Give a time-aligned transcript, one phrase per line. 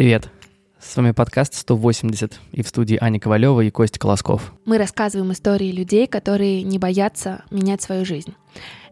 [0.00, 0.30] Привет.
[0.78, 4.54] С вами подкаст 180 и в студии Аня Ковалева и Костя Колосков.
[4.64, 8.34] Мы рассказываем истории людей, которые не боятся менять свою жизнь.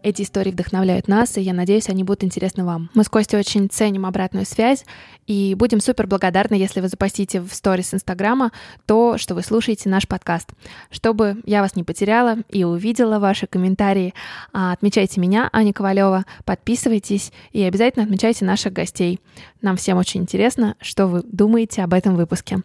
[0.03, 2.89] Эти истории вдохновляют нас, и я надеюсь, они будут интересны вам.
[2.95, 4.85] Мы с Костей очень ценим обратную связь
[5.27, 8.53] и будем супер благодарны, если вы запостите в сторис Инстаграма
[8.87, 10.51] то, что вы слушаете наш подкаст.
[10.91, 14.15] Чтобы я вас не потеряла и увидела ваши комментарии,
[14.53, 19.21] а, отмечайте меня, Аня Ковалева, подписывайтесь и обязательно отмечайте наших гостей.
[19.63, 22.63] Нам всем очень интересно, что вы думаете об этом выпуске.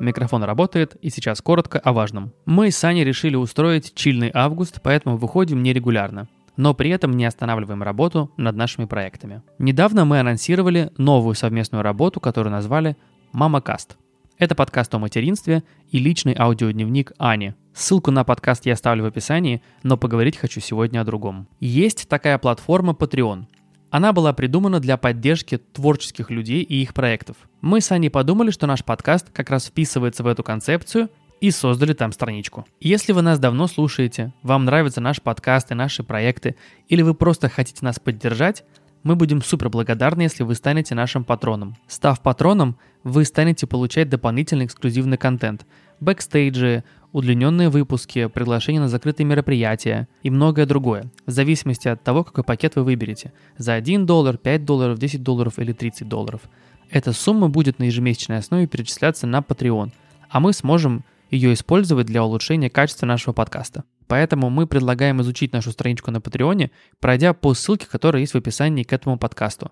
[0.00, 2.32] Микрофон работает, и сейчас коротко о важном.
[2.46, 7.84] Мы с Саней решили устроить чильный август, поэтому выходим нерегулярно но при этом не останавливаем
[7.84, 9.42] работу над нашими проектами.
[9.60, 12.96] Недавно мы анонсировали новую совместную работу, которую назвали
[13.32, 13.96] «Мамакаст».
[14.38, 17.54] Это подкаст о материнстве и личный аудиодневник Ани.
[17.74, 21.46] Ссылку на подкаст я оставлю в описании, но поговорить хочу сегодня о другом.
[21.60, 23.46] Есть такая платформа Patreon.
[23.90, 27.36] Она была придумана для поддержки творческих людей и их проектов.
[27.62, 31.08] Мы с Аней подумали, что наш подкаст как раз вписывается в эту концепцию
[31.40, 32.66] и создали там страничку.
[32.80, 36.56] Если вы нас давно слушаете, вам нравятся наши подкасты, наши проекты,
[36.88, 38.64] или вы просто хотите нас поддержать,
[39.04, 41.76] мы будем супер благодарны, если вы станете нашим патроном.
[41.86, 45.64] Став патроном, вы станете получать дополнительный эксклюзивный контент,
[46.00, 52.44] бэкстейджи, удлиненные выпуски, приглашения на закрытые мероприятия и многое другое, в зависимости от того, какой
[52.44, 53.32] пакет вы выберете.
[53.56, 56.42] За 1 доллар, 5 долларов, 10 долларов или 30 долларов.
[56.90, 59.90] Эта сумма будет на ежемесячной основе перечисляться на Patreon,
[60.30, 63.84] а мы сможем ее использовать для улучшения качества нашего подкаста.
[64.06, 68.82] Поэтому мы предлагаем изучить нашу страничку на Патреоне, пройдя по ссылке, которая есть в описании
[68.82, 69.70] к этому подкасту.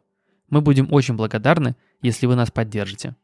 [0.51, 3.17] Мы будем очень благодарны, если вы нас поддержите.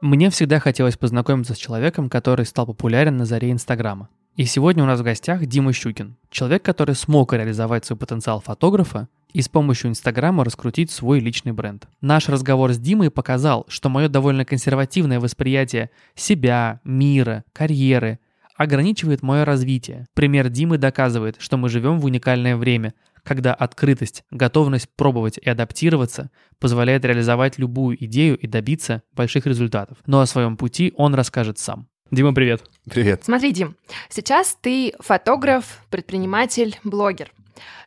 [0.00, 4.08] Мне всегда хотелось познакомиться с человеком, который стал популярен на заре Инстаграма.
[4.34, 9.08] И сегодня у нас в гостях Дима Щукин, человек, который смог реализовать свой потенциал фотографа
[9.34, 11.86] и с помощью Инстаграма раскрутить свой личный бренд.
[12.00, 18.20] Наш разговор с Димой показал, что мое довольно консервативное восприятие себя, мира, карьеры
[18.56, 20.06] ограничивает мое развитие.
[20.14, 26.30] Пример Димы доказывает, что мы живем в уникальное время, когда открытость, готовность пробовать и адаптироваться
[26.58, 29.98] позволяет реализовать любую идею и добиться больших результатов.
[30.06, 31.88] Но о своем пути он расскажет сам.
[32.10, 32.62] Дима, привет.
[32.90, 33.22] Привет.
[33.24, 33.76] Смотри, Дим,
[34.08, 37.30] сейчас ты фотограф, предприниматель, блогер.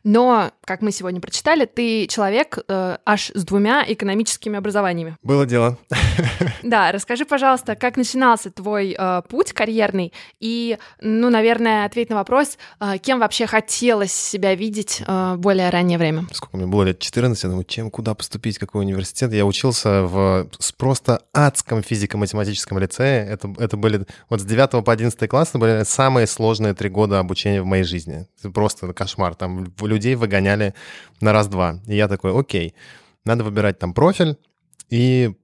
[0.02, 5.16] Но, как мы сегодня прочитали, ты человек э, аж с двумя экономическими образованиями.
[5.22, 5.78] Было дело.
[6.62, 12.56] Да, расскажи, пожалуйста, как начинался твой э, путь карьерный и, ну, наверное, ответь на вопрос,
[12.80, 16.26] э, кем вообще хотелось себя видеть э, более раннее время?
[16.32, 16.98] Сколько мне было лет?
[16.98, 19.32] 14, я думаю, чем, куда поступить, какой университет?
[19.32, 20.48] Я учился в
[20.78, 23.26] просто адском физико-математическом лицее.
[23.26, 27.62] Это, это были, вот с 9 по 11 класс были самые сложные три года обучения
[27.62, 28.26] в моей жизни.
[28.38, 29.34] Это просто кошмар.
[29.34, 30.74] Там людей выгоняли
[31.20, 31.80] на раз-два.
[31.86, 32.74] И я такой, окей,
[33.24, 34.36] надо выбирать там профиль.
[34.90, 35.34] И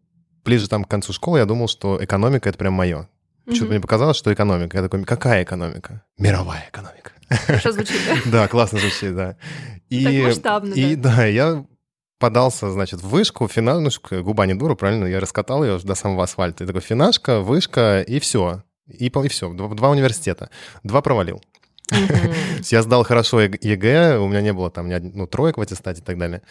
[0.45, 3.09] ближе там к концу школы я думал, что экономика— это прям мое.
[3.49, 4.77] Что-то мне показалось, что экономика.
[4.77, 6.05] Я такой, какая экономика?
[6.19, 7.13] Мировая экономика.
[7.47, 8.31] Хорошо звучит, да?
[8.31, 9.37] Да, классно звучит, да.
[9.89, 11.17] И, так масштабно, и, да.
[11.17, 11.65] да, я
[12.19, 15.07] подался, значит, в вышку, финашка, губа не дура, правильно?
[15.07, 16.65] Я раскатал ее до самого асфальта.
[16.65, 18.63] И такой, финашка, вышка, и все.
[18.87, 19.53] И, и все.
[19.53, 20.51] Два, два университета.
[20.83, 21.43] Два провалил.
[22.71, 26.05] Я сдал хорошо ЕГЭ, у меня не было там ни ну, троек в аттестате и
[26.05, 26.43] так далее.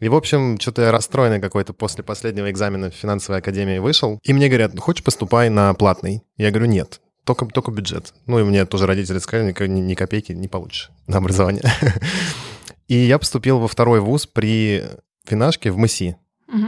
[0.00, 4.18] И, в общем, что-то я расстроенный какой-то после последнего экзамена в финансовой академии вышел.
[4.22, 6.22] И мне говорят, хочешь поступай на платный?
[6.36, 8.12] Я говорю, нет, только, только бюджет.
[8.26, 11.62] Ну, и мне тоже родители сказали, ни, ни копейки не получишь на образование.
[12.88, 14.84] И я поступил во второй вуз при
[15.26, 16.16] финашке в МЭСИ.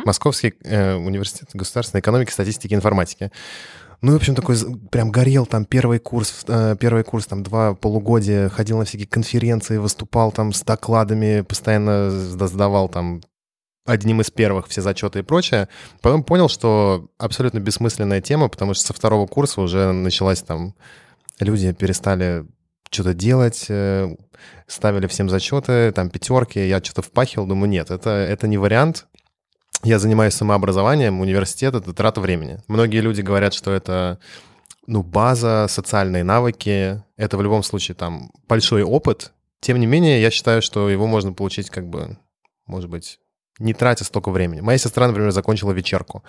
[0.05, 3.31] Московский э, университет государственной экономики, статистики и информатики.
[4.03, 4.57] Ну, в общем, такой
[4.91, 9.79] прям горел там первый курс, э, первый курс, там два полугодия, ходил на всякие конференции,
[9.79, 13.23] выступал там с докладами, постоянно сдавал там
[13.87, 15.69] одним из первых все зачеты и прочее.
[16.03, 20.75] Потом понял, что абсолютно бессмысленная тема, потому что со второго курса уже началась там...
[21.39, 22.47] Люди перестали
[22.91, 24.15] что-то делать, э,
[24.66, 29.07] ставили всем зачеты, там пятерки, я что-то впахивал, думаю, нет, это, это не вариант,
[29.83, 32.59] я занимаюсь самообразованием, университет— это трата времени.
[32.69, 34.19] Многие люди говорят, что это
[34.87, 37.03] ну, база, социальные навыки.
[37.17, 39.33] Это в любом случае там большой опыт.
[39.61, 42.19] Тем не менее, я считаю, что его можно получить как бы,
[42.67, 43.19] может быть,
[43.59, 44.61] не тратя столько времени.
[44.61, 46.23] Моя сестра, например, закончила вечерку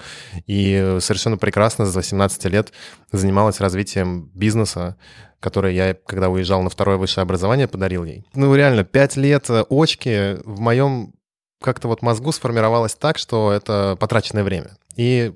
[0.46, 2.72] и совершенно прекрасно с 18 лет
[3.12, 4.98] занималась развитием бизнеса,
[5.40, 8.26] который я, когда уезжал на второе высшее образование, подарил ей.
[8.34, 11.14] Ну, реально, 5 лет очки в моем
[11.62, 14.78] как-то вот мозгу сформировалось так, что это потраченное время.
[14.96, 15.34] И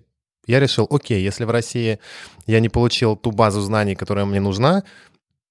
[0.47, 2.00] я решил, окей, если в России
[2.45, 4.83] я не получил ту базу знаний, которая мне нужна,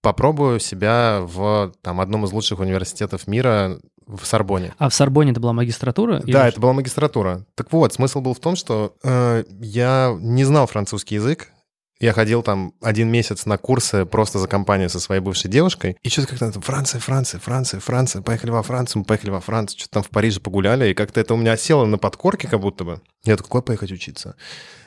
[0.02, 4.74] попробую себя в там, одном из лучших университетов мира в Сорбоне.
[4.78, 6.20] А в Сорбоне это была магистратура?
[6.24, 7.46] Да, это была магистратура.
[7.54, 11.52] Так вот, смысл был в том, что э, я не знал французский язык.
[12.00, 15.98] Я ходил там один месяц на курсы просто за компанию со своей бывшей девушкой.
[16.02, 18.22] И что-то как-то там, Франция, Франция, Франция, Франция.
[18.22, 19.78] Поехали во Францию, мы поехали во Францию.
[19.78, 20.88] Что-то там в Париже погуляли.
[20.88, 23.02] И как-то это у меня село на подкорке как будто бы.
[23.24, 24.34] Я такой, куда поехать учиться?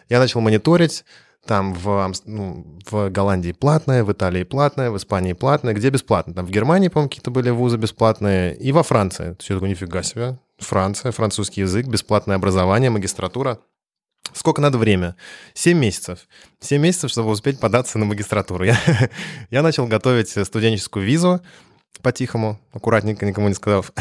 [0.10, 1.06] Я начал мониторить.
[1.46, 5.74] Там в, ну, в Голландии платное, в Италии платное, в Испании платное.
[5.74, 6.34] Где бесплатно?
[6.34, 8.56] Там в Германии, по-моему, какие-то были вузы бесплатные.
[8.56, 9.36] И во Франции.
[9.40, 10.40] Все такое, нифига себе.
[10.58, 13.60] Франция, французский язык, бесплатное образование, магистратура.
[14.32, 15.16] Сколько надо время?
[15.54, 16.28] Семь месяцев.
[16.60, 18.64] Семь месяцев, чтобы успеть податься на магистратуру.
[18.66, 18.78] Я,
[19.52, 21.42] я начал готовить студенческую визу
[22.02, 23.92] по-тихому, аккуратненько, никому не сказав.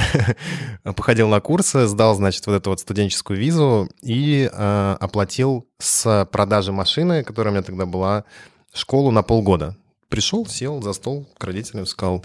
[0.85, 6.73] Походил на курсы, сдал, значит, вот эту вот студенческую визу и э, оплатил с продажи
[6.73, 8.25] машины, которая у меня тогда была,
[8.73, 9.77] школу на полгода.
[10.09, 12.25] Пришел, сел за стол к родителям, сказал,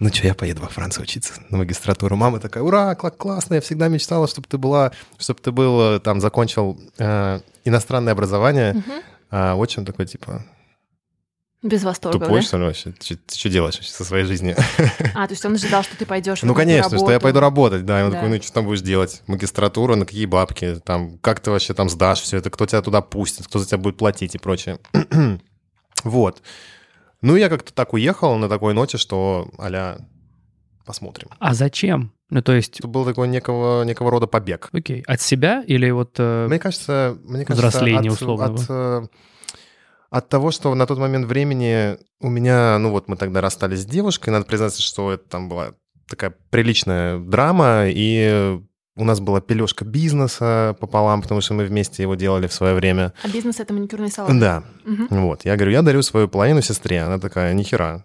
[0.00, 2.16] ну что, я поеду во Францию учиться на магистратуру.
[2.16, 6.00] Мама такая, ура, кла- классно, я всегда мечтала, чтобы ты была, чтобы ты был, э,
[6.00, 8.74] там, закончил э, иностранное образование.
[8.74, 9.02] Мгм.
[9.30, 10.44] А отчим такой, типа,
[11.62, 12.46] Без восторга, тупой, да?
[12.46, 12.92] что ли, вообще?
[12.92, 14.54] Ты, что делаешь вообще со своей жизнью?
[15.14, 17.20] А, то есть он ожидал, что ты пойдешь Ну, конечно, что я работу.
[17.22, 18.00] пойду работать, да.
[18.00, 18.16] И он Да.
[18.18, 19.22] такой, ну, что там будешь делать?
[19.26, 20.78] Магистратура, на какие бабки?
[20.84, 22.50] Там, как ты вообще там сдашь все это?
[22.50, 23.46] Кто тебя туда пустит?
[23.46, 24.78] Кто за тебя будет платить и прочее?
[26.04, 26.42] вот.
[27.24, 29.98] Ну, я как-то так уехал на такой ноте, что а
[30.84, 31.28] посмотрим.
[31.38, 32.12] А зачем?
[32.28, 34.68] Ну, то есть, Это был такой некого, некого рода побег.
[34.72, 36.16] окей, от себя или вот...
[36.18, 38.54] э, Мне кажется, мне кажется Взросление от, условного.
[38.54, 39.06] от, э,
[40.10, 43.86] от того, что на тот момент времени у меня, ну вот мы тогда расстались с
[43.86, 45.72] девушкой, надо признаться, что это там была
[46.06, 48.60] такая приличная драма, и
[48.96, 53.12] у нас была пележка бизнеса пополам, потому что мы вместе его делали в свое время.
[53.22, 54.38] А бизнес— это маникюрный салон?
[54.40, 55.08] Да, Мгм.
[55.10, 55.44] вот.
[55.44, 57.02] Я говорю, я дарю свою половину сестре.
[57.02, 58.04] Она такая, нихера.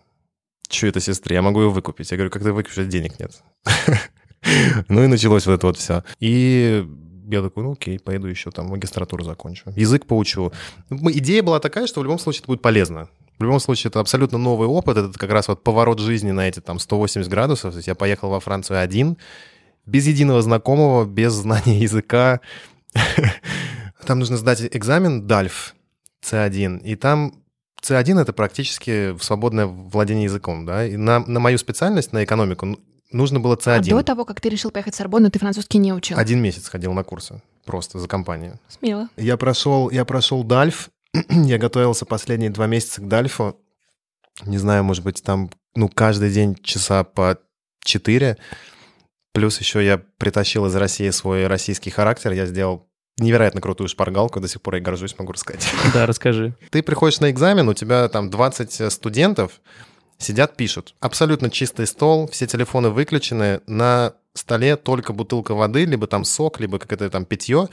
[0.67, 1.35] Че это сестре?
[1.35, 2.09] Я могу ее выкупить.
[2.11, 3.31] Я говорю, как ты выкупишь, денег нет.
[4.87, 6.03] Ну и началось вот это вот все.
[6.21, 6.87] И
[7.29, 9.65] я такой, ну окей, поеду еще там магистратуру закончу.
[9.75, 10.51] Язык поучу.
[10.89, 13.09] Ну, Идея была такая, что в любом случае это будет полезно.
[13.37, 14.97] В любом случае, это абсолютно новый опыт.
[14.97, 17.71] Это как раз вот поворот жизни на эти там 180 градусов.
[17.73, 19.17] То есть я поехал во Францию один,
[19.89, 22.41] без единого знакомого, без знания языка.
[24.05, 25.73] Там нужно сдать экзамен DALF
[26.23, 27.33] C1, и там
[27.81, 32.79] C1— это практически свободное владение языком, да, и на, на мою специальность, на экономику, ну,
[33.11, 33.89] нужно было А C1.
[33.89, 36.17] до того, как ты решил поехать в Сорбонну, ты французский не учил?
[36.17, 38.59] Один месяц ходил на курсы, просто за компанию.
[38.67, 39.09] Смело.
[39.17, 40.89] Я прошел, я прошел Дальф,
[41.29, 43.57] я готовился последние два месяца к Дальфу,
[44.45, 47.37] не знаю, может быть, там, ну, каждый день часа по
[47.83, 48.37] четыре,
[49.33, 52.87] плюс еще я притащил из России свой российский характер, я сделал
[53.19, 55.67] невероятно крутую шпаргалку, до сих пор я горжусь, могу рассказать.
[55.93, 56.53] Да, расскажи.
[56.71, 59.61] Ты приходишь на экзамен, у тебя там 20 студентов
[60.17, 60.95] сидят, пишут.
[60.99, 66.79] Абсолютно чистый стол, все телефоны выключены, на столе только бутылка воды, либо там сок, либо
[66.79, 67.69] какое-то там питье,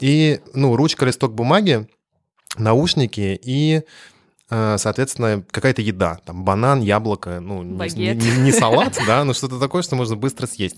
[0.00, 1.88] и, ну, ручка, листок бумаги,
[2.58, 3.82] наушники и, э,
[4.78, 6.18] соответственно, какая-то еда.
[6.24, 8.16] Там банан, яблоко, ну, не, Багет.
[8.16, 10.76] не- не салат, да, но что-то такое, что можно быстро съесть.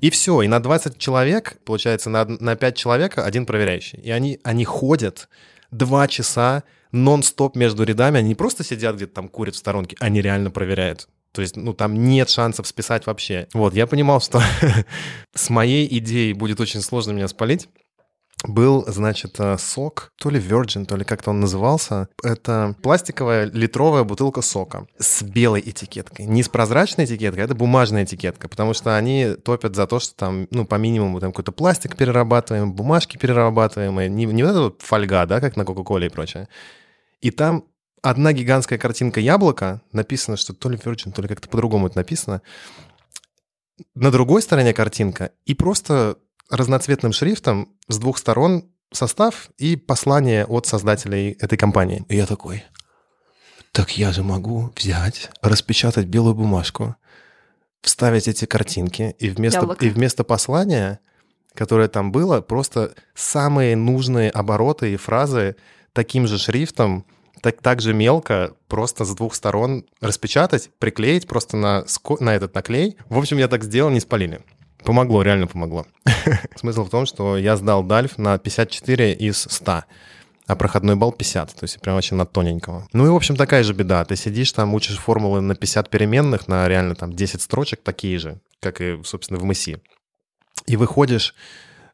[0.00, 3.98] И все, и на 20 человек, получается, на, на 5 человек один проверяющий.
[3.98, 5.28] И они, они ходят
[5.70, 6.62] два часа
[6.92, 11.08] нон-стоп между рядами, они не просто сидят где-то там, курят в сторонке, они реально проверяют.
[11.32, 13.48] То есть, ну, там нет шансов списать вообще.
[13.52, 14.42] Вот, я понимал, что
[15.34, 17.68] с моей идеей будет очень сложно меня спалить.
[18.46, 22.08] Был, значит, э, сок, то ли Virgin, то ли как-то он назывался.
[22.22, 26.26] Это пластиковая литровая бутылка сока с белой этикеткой.
[26.26, 30.14] Не с прозрачной этикеткой, а это бумажная этикетка, потому что они топят за то, что
[30.14, 34.82] там, ну, по минимуму там какой-то пластик перерабатываем, бумажки перерабатываемые, не, не вот эта вот
[34.82, 36.48] фольга, да, как на Кока-Коле и прочее.
[37.20, 37.64] И там
[38.02, 42.42] одна гигантская картинка яблока, написано, что то ли Virgin, то ли как-то по-другому это написано.
[43.96, 46.18] На другой стороне картинка и просто
[46.50, 52.04] разноцветным шрифтом с двух сторон состав и послание от создателей этой компании.
[52.08, 52.64] И я такой,
[53.72, 56.96] так я же могу взять, распечатать белую бумажку,
[57.82, 59.84] вставить эти картинки, и вместо, Яблоко.
[59.84, 61.00] и вместо послания,
[61.54, 65.56] которое там было, просто самые нужные обороты и фразы
[65.92, 67.04] таким же шрифтом,
[67.40, 71.84] так, так же мелко, просто с двух сторон распечатать, приклеить просто на,
[72.20, 72.96] на этот наклей.
[73.08, 74.40] В общем, я так сделал, не спалили.
[74.84, 75.86] Помогло, реально помогло.
[76.56, 79.84] Смысл в том, что я сдал Дальф на 54 из 100,
[80.46, 82.88] а проходной балл 50, то есть прям очень на тоненького.
[82.92, 84.04] Ну и, в общем, такая же беда.
[84.04, 88.40] Ты сидишь там, учишь формулы на 50 переменных, на реально там 10 строчек, такие же,
[88.60, 89.78] как и, собственно, в МСИ.
[90.66, 91.34] И выходишь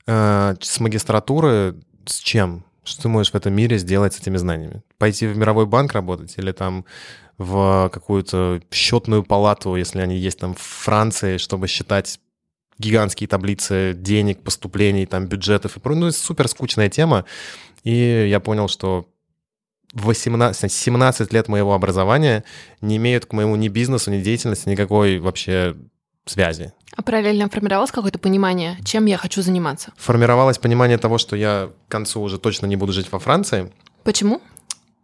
[0.07, 1.77] э, с магистратуры
[2.07, 2.65] с чем?
[2.85, 4.83] Что ты можешь в этом мире сделать с этими знаниями?
[4.99, 6.85] Пойти в мировой банк работать или там
[7.39, 12.21] в какую-то счетную палату, если они есть там в Франции, чтобы считать
[12.79, 16.01] гигантские таблицы денег, поступлений, там, бюджетов и прочее.
[16.01, 17.25] Ну, это супер скучная тема.
[17.85, 19.07] И я понял, что
[19.95, 22.45] 18, 17 лет моего образования
[22.81, 25.77] не имеют к моему ни бизнесу, ни деятельности никакой вообще
[26.27, 26.73] связи.
[26.97, 29.93] А параллельно формировалось какое-то понимание, чем я хочу заниматься?
[29.97, 33.73] Формировалось понимание того, что я к концу уже точно не буду жить во Франции.
[34.05, 34.41] Почему?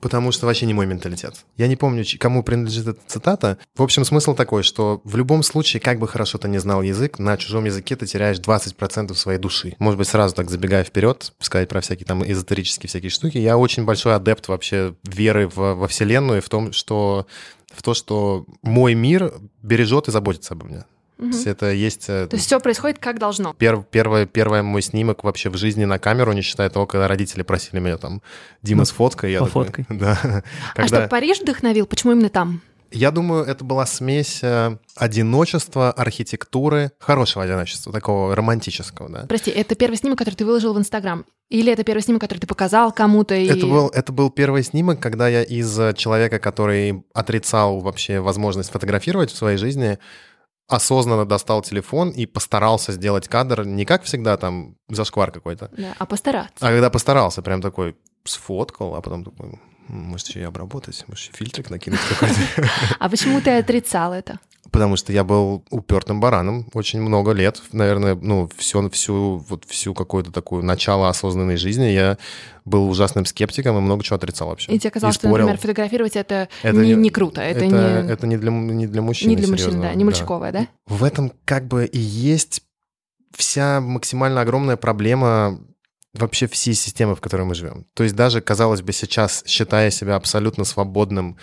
[0.00, 1.44] Потому что вообще не мой менталитет.
[1.56, 3.58] Я не помню, кому принадлежит эта цитата.
[3.76, 7.18] В общем, смысл такой, что в любом случае, как бы хорошо ты не знал язык,
[7.18, 9.74] на чужом языке ты теряешь 20% своей души.
[9.78, 13.38] Может быть, сразу так забегая вперед, сказать про всякие там эзотерические всякие штуки.
[13.38, 17.26] Я очень большой адепт вообще веры в, во Вселенную и в том, что
[17.70, 20.84] в то, что мой мир бережет и заботится обо мне.
[21.20, 22.06] То есть это есть...
[22.06, 23.54] То есть все происходит как должно.
[23.54, 27.42] Пер, первый, первый мой снимок вообще в жизни на камеру, не считая того, когда родители
[27.42, 28.22] просили меня там,
[28.62, 29.32] Дима, ну, сфоткай.
[29.32, 29.84] Я Пофоткай.
[29.84, 30.42] Такой, да.
[30.74, 31.86] А что, Париж вдохновил?
[31.86, 32.62] Почему именно там?
[32.92, 39.26] Я думаю, это была смесь э, одиночества, архитектуры, хорошего одиночества, такого романтического, да.
[39.28, 41.24] Прости, это первый снимок, который ты выложил в Инстаграм?
[41.50, 43.34] Или это первый снимок, который ты показал кому-то?
[43.36, 43.46] И...
[43.46, 49.30] Это, был, это был первый снимок, когда я из человека, который отрицал вообще возможность фотографировать
[49.30, 49.98] в своей жизни,
[50.70, 55.70] осознанно достал телефон и постарался сделать кадр не как всегда там зашквар какой-то.
[55.76, 56.66] Да, а постараться.
[56.66, 61.32] А когда постарался, прям такой сфоткал, а потом такой, может, еще и обработать, может, еще
[61.32, 62.36] фильтрик накинуть какой-то.
[62.98, 64.38] А почему ты отрицал это?
[64.70, 69.94] Потому что я был упертым бараном очень много лет, наверное, ну, всю, всю, вот всю
[69.94, 72.18] какую-то такую начало осознанной жизни я
[72.64, 74.70] был ужасным скептиком и много чего отрицал вообще.
[74.72, 78.12] И тебе казалось, что, например, фотографировать это, это не, не круто, это, это не...
[78.12, 80.60] Это не для, не для мужчин, Не для мужчин, да, не мальчиковое, да.
[80.60, 80.68] да?
[80.86, 82.62] В этом как бы и есть
[83.34, 85.58] вся максимально огромная проблема
[86.14, 87.86] вообще всей системы, в которой мы живем.
[87.94, 91.36] То есть даже, казалось бы, сейчас, считая себя абсолютно свободным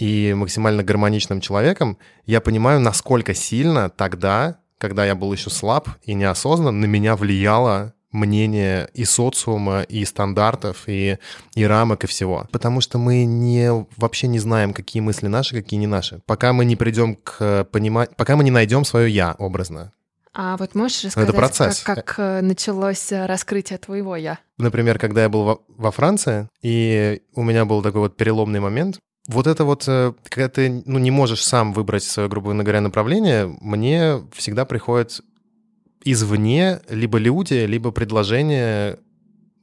[0.00, 6.14] и максимально гармоничным человеком, я понимаю, насколько сильно тогда, когда я был еще слаб и
[6.14, 11.18] неосознан, на меня влияло мнение и социума, и стандартов, и,
[11.54, 12.48] и рамок, и всего.
[12.50, 16.22] Потому что мы не, вообще не знаем, какие мысли наши, какие не наши.
[16.26, 19.92] Пока мы не придем к понимать, пока мы не найдем свое «я» образно.
[20.32, 21.82] А вот можешь рассказать, это процесс.
[21.82, 24.38] Как, как э, началось э, раскрытие твоего «я»?
[24.58, 28.98] Например, когда я был во, во Франции, и у меня был такой вот переломный момент,
[29.30, 33.56] вот это вот, э, когда ты ну, не можешь сам выбрать свое, грубо говоря, направление,
[33.60, 35.20] мне всегда приходит
[36.04, 38.98] извне либо люди, либо предложение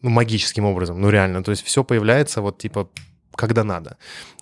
[0.01, 1.43] ну, магическим образом, ну реально.
[1.43, 2.89] То есть все появляется вот типа
[3.35, 3.97] когда надо.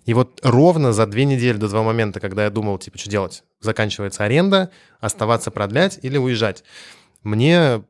[0.06, 3.44] И вот ровно за две недели до два момента, когда я думал, типа, что делать?
[3.60, 6.64] Заканчивается аренда, оставаться продлять или уезжать.
[7.24, 7.84] Мне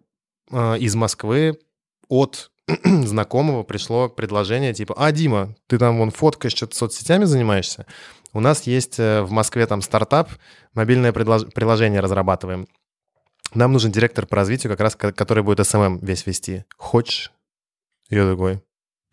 [0.51, 1.59] э, из Москвы
[2.07, 2.51] от
[2.83, 7.85] знакомого пришло предложение типа, а, Дима, ты там вон фоткаешь, что-то соцсетями занимаешься?
[8.33, 10.29] У нас есть э, в Москве там стартап,
[10.73, 12.67] мобильное предлож- приложение разрабатываем.
[13.53, 16.65] Нам нужен директор по развитию, как раз который будет SMM весь вести.
[16.75, 17.31] Хочешь?
[18.09, 18.61] Я такой.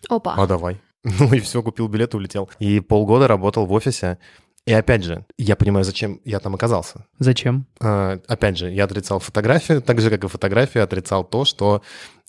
[0.08, 0.34] Опа.
[0.36, 0.80] А давай.
[1.04, 2.48] Ну и все, купил билет улетел.
[2.60, 4.18] И полгода работал в офисе.
[4.66, 7.06] И опять же, я понимаю, зачем я там оказался.
[7.18, 7.66] Зачем?
[7.80, 11.82] А, опять же, я отрицал фотографию, так же, как и фотографию, отрицал то, что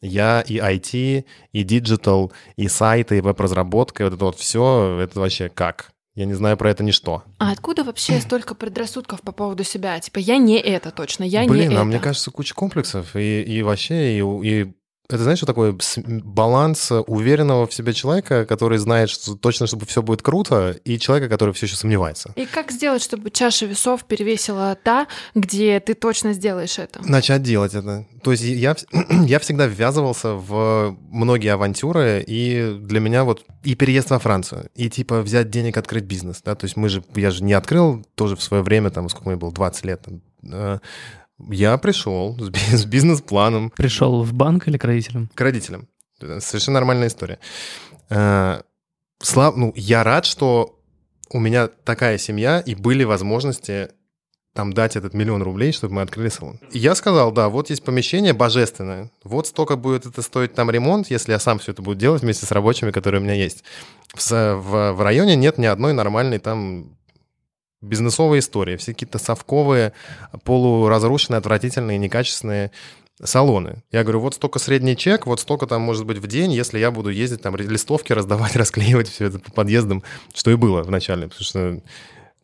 [0.03, 5.19] я и IT, и digital, и сайты, и веб-разработка, и вот это вот все, это
[5.19, 5.91] вообще как?
[6.15, 7.23] Я не знаю про это ничто.
[7.39, 9.99] А откуда вообще столько предрассудков по поводу себя?
[9.99, 11.85] Типа, я не это точно, я Блин, не а это.
[11.85, 13.15] мне кажется, куча комплексов.
[13.15, 14.73] И, и вообще, и, и
[15.09, 20.01] это, знаешь, что такое баланс уверенного в себе человека, который знает что точно, чтобы все
[20.01, 22.33] будет круто, и человека, который все еще сомневается.
[22.35, 27.01] И как сделать, чтобы чаша весов перевесила та, где ты точно сделаешь это?
[27.07, 28.07] Начать делать это.
[28.23, 28.75] То есть я,
[29.25, 34.89] я всегда ввязывался в многие авантюры, и для меня вот и переезд во Францию, и
[34.89, 38.35] типа взять денег, открыть бизнес, да, то есть мы же, я же не открыл тоже
[38.35, 40.05] в свое время, там, сколько мне было, 20 лет,
[40.49, 40.79] э,
[41.39, 43.71] я пришел с бизнес-планом.
[43.71, 45.29] Пришел в банк или к родителям?
[45.33, 45.87] К родителям.
[46.39, 47.39] Совершенно нормальная история.
[48.09, 48.61] Э,
[49.21, 49.55] слав...
[49.55, 50.79] Ну, я рад, что
[51.31, 53.89] у меня такая семья, и были возможности
[54.53, 56.59] там дать этот миллион рублей, чтобы мы открыли салон.
[56.71, 61.09] И я сказал, да, вот есть помещение божественное, вот столько будет это стоить там ремонт,
[61.09, 63.63] если я сам все это буду делать вместе с рабочими, которые у меня есть.
[64.13, 66.95] В, в, в районе нет ни одной нормальной там
[67.83, 69.93] бизнесовые истории, все какие-то совковые,
[70.43, 72.71] полуразрушенные, отвратительные, некачественные
[73.21, 73.83] салоны.
[73.91, 76.91] Я говорю, вот столько средний чек, вот столько там может быть в день, если я
[76.91, 81.43] буду ездить там листовки раздавать, расклеивать все это по подъездам, что и было вначале, потому
[81.43, 81.81] что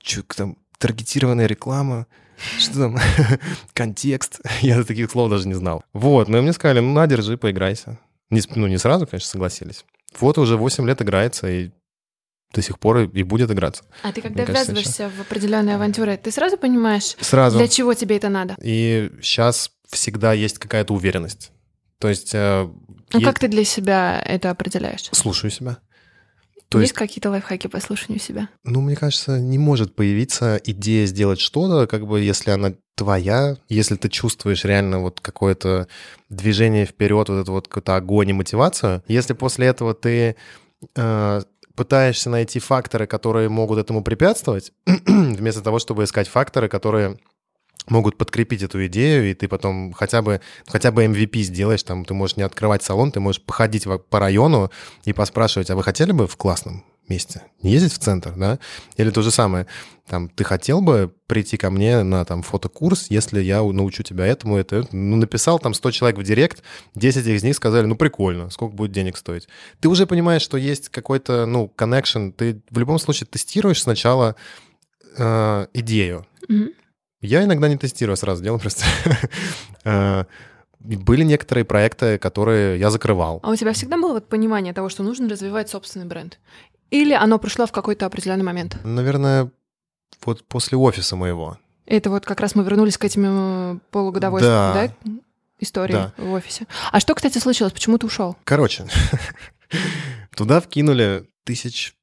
[0.01, 2.05] чё, там таргетированная реклама,
[2.59, 2.97] что там,
[3.73, 5.83] контекст, я таких слов даже не знал.
[5.93, 7.99] Вот, но мне сказали, ну на, держи, поиграйся.
[8.29, 9.85] Не, ну не сразу, конечно, согласились.
[10.19, 11.71] Вот уже 8 лет играется, и
[12.53, 13.83] до сих пор и будет играться.
[14.03, 17.57] А ты когда ввязываешься в определенные авантюры, ты сразу понимаешь, сразу.
[17.57, 18.55] для чего тебе это надо?
[18.61, 21.51] И сейчас всегда есть какая-то уверенность.
[21.99, 22.33] То есть...
[22.33, 22.73] Ну,
[23.13, 23.25] есть...
[23.25, 25.09] как ты для себя это определяешь?
[25.11, 25.77] Слушаю себя.
[26.69, 28.47] То есть, есть какие-то лайфхаки по слушанию себя?
[28.63, 33.95] Ну, мне кажется, не может появиться идея сделать что-то, как бы, если она твоя, если
[33.95, 35.87] ты чувствуешь реально вот какое-то
[36.29, 39.03] движение вперед, вот это вот какой-то огонь и мотивацию.
[39.07, 40.35] Если после этого ты
[40.95, 41.41] э,
[41.79, 47.17] пытаешься найти факторы, которые могут этому препятствовать, вместо того, чтобы искать факторы, которые
[47.87, 52.13] могут подкрепить эту идею, и ты потом хотя бы, хотя бы MVP сделаешь, там, ты
[52.13, 54.71] можешь не открывать салон, ты можешь походить по району
[55.05, 58.59] и поспрашивать, а вы хотели бы в классном месте не ездить в центр, да?
[58.97, 59.67] Или то же самое,
[60.07, 64.57] там, ты хотел бы прийти ко мне на там фотокурс, если я научу тебя этому,
[64.57, 66.63] это, ну, написал там 100 человек в директ,
[66.95, 69.47] 10 из них сказали, ну, прикольно, сколько будет денег стоить.
[69.79, 74.35] Ты уже понимаешь, что есть какой-то, ну, connection, ты в любом случае тестируешь сначала
[75.17, 76.25] э, идею.
[76.49, 76.73] Mm-hmm
[77.21, 78.85] я иногда не тестирую, сразу делаю просто.
[79.85, 80.25] Э,
[80.79, 83.39] были некоторые проекты, которые я закрывал.
[83.43, 86.37] А у тебя всегда было вот понимание того, что нужно развивать собственный бренд?
[86.89, 88.77] Или оно пришло в какой-то определенный момент?
[88.83, 89.51] Наверное,
[90.25, 91.57] вот после офиса моего.
[91.85, 94.73] Это вот как раз мы вернулись к этим э, полугодовой да.
[94.73, 95.11] Да,
[95.59, 96.13] истории да.
[96.17, 96.67] в офисе.
[96.91, 97.73] А что, кстати, случилось?
[97.73, 98.37] Почему ты ушел?
[98.43, 98.87] Короче,
[100.35, 101.95] туда вкинули тысяч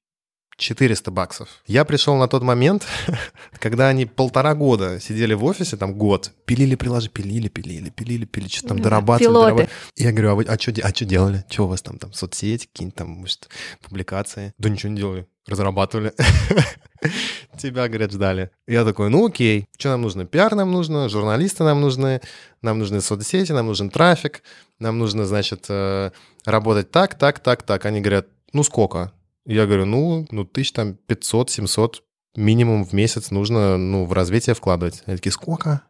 [0.56, 1.48] 400 баксов.
[1.66, 2.86] Я пришел на тот момент,
[3.60, 8.48] когда они полтора года сидели в офисе, там год, пилили приложи, пилили, пилили, пилили, пилили,
[8.48, 9.68] что-то там дорабатывали, дорабатывали.
[9.96, 11.44] Я говорю, а вы а что а что делали?
[11.50, 13.48] Что у вас там, там соцсети, какие-нибудь там, может,
[13.82, 14.54] публикации?
[14.56, 16.14] Да ничего не делали, разрабатывали.
[17.58, 18.50] Тебя, говорят, ждали.
[18.66, 20.24] Я такой, ну окей, что нам нужно?
[20.24, 22.22] Пиар нам нужно, журналисты нам нужны,
[22.62, 24.42] нам нужны соцсети, нам нужен трафик,
[24.78, 26.10] нам нужно, значит, э,
[26.46, 27.84] работать так, так, так, так.
[27.84, 29.12] Они говорят, ну сколько?
[29.46, 32.02] Я говорю, ну, ну тысяч там 500-700
[32.36, 35.02] минимум в месяц нужно, ну, в развитие вкладывать.
[35.06, 35.82] Они такие, сколько?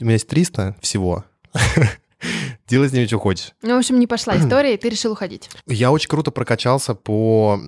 [0.00, 1.24] У меня есть 300 всего.
[2.68, 3.52] Делай с ними, что хочешь.
[3.62, 5.50] Ну, в общем, не пошла история, и ты решил уходить.
[5.66, 7.60] Я очень круто прокачался по,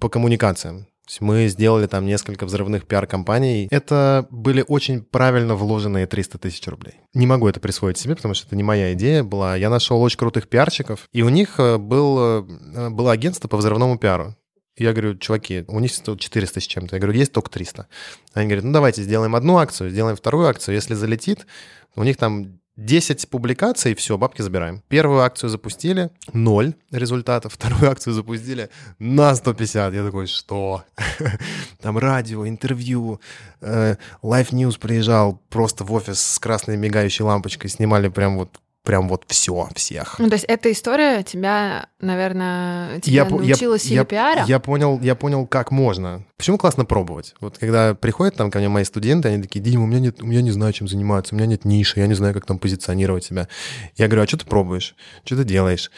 [0.00, 0.86] по коммуникациям.
[1.20, 3.68] Мы сделали там несколько взрывных пиар-компаний.
[3.70, 6.94] Это были очень правильно вложенные 300 тысяч рублей.
[7.12, 9.56] Не могу это присвоить себе, потому что это не моя идея была.
[9.56, 13.98] Я нашел очень крутых пиарщиков, и у них э, был, э, было агентство по взрывному
[13.98, 14.36] пиару.
[14.76, 16.96] Я говорю, чуваки, у них 400 с чем-то.
[16.96, 17.88] Я говорю, есть только 300.
[18.32, 20.74] Они говорят, ну давайте сделаем одну акцию, сделаем вторую акцию.
[20.74, 21.46] Если залетит,
[21.94, 24.82] у них там 10 публикаций, все, бабки забираем.
[24.88, 27.52] Первую акцию запустили, ноль результатов.
[27.58, 29.92] Вторую акцию запустили на 150.
[29.92, 30.84] Я такой, что?
[31.82, 33.20] Там радио, интервью,
[33.60, 39.08] э, Live News приезжал просто в офис с красной мигающей лампочкой, снимали прям вот прям
[39.08, 40.16] вот все, всех.
[40.18, 44.44] Ну, то есть эта история тебя, наверное, тебя я, научила я, я?
[44.46, 46.24] Я понял, я понял, как можно.
[46.36, 47.34] Почему классно пробовать?
[47.40, 50.42] Вот когда приходят там ко мне мои студенты, они такие, Дима, у меня нет, я
[50.42, 53.48] не знаю, чем заниматься, у меня нет ниши, я не знаю, как там позиционировать себя.
[53.96, 54.96] Я говорю, а что ты пробуешь?
[55.24, 55.90] Что ты делаешь?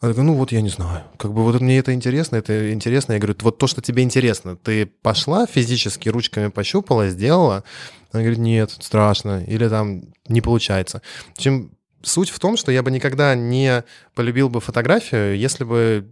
[0.00, 1.02] Она такая, ну вот я не знаю.
[1.16, 3.14] Как бы вот мне это интересно, это интересно.
[3.14, 7.64] Я говорю, вот то, что тебе интересно, ты пошла физически, ручками пощупала, сделала?
[8.12, 9.42] Она говорит, нет, страшно.
[9.44, 11.02] Или там не получается.
[11.36, 13.84] Общем, Суть в том, что я бы никогда не
[14.14, 16.08] полюбил бы фотографию, если бы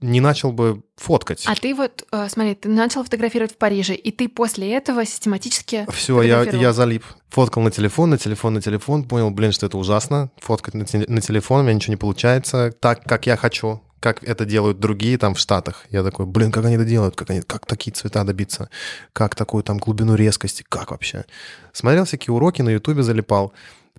[0.00, 1.44] не начал бы фоткать.
[1.46, 5.86] А ты вот, э, смотри, ты начал фотографировать в Париже, и ты после этого систематически
[5.90, 7.04] Все, я, я залип.
[7.30, 10.30] Фоткал на телефон, на телефон, на телефон, понял, блин, что это ужасно.
[10.38, 14.22] Фоткать на, те, на телефон, у меня ничего не получается так, как я хочу как
[14.22, 15.84] это делают другие там в Штатах.
[15.90, 18.70] Я такой, блин, как они это делают, как они, как такие цвета добиться,
[19.12, 21.24] как такую там глубину резкости, как вообще.
[21.72, 23.52] Смотрел всякие уроки на Ютубе, залипал,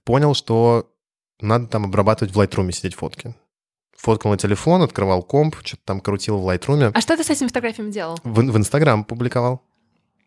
[0.06, 0.90] понял, что
[1.42, 3.36] надо там обрабатывать в Lightroom, сидеть фотки.
[3.98, 6.92] Фоткал на телефон, открывал комп, что-то там крутил в Lightroom.
[6.94, 8.20] А что ты с этими фотографиями делал?
[8.24, 9.62] В, в Инстаграм публиковал.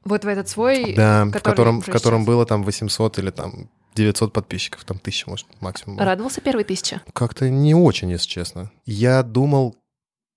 [0.04, 0.94] Вот в этот свой?
[0.94, 5.46] Да, в котором, в котором было там 800 или там 900 подписчиков, там тысяча, может,
[5.60, 5.96] максимум.
[5.96, 6.06] Было.
[6.06, 7.02] Радовался первой тысяче?
[7.12, 8.70] Как-то не очень, если честно.
[8.86, 9.76] Я думал,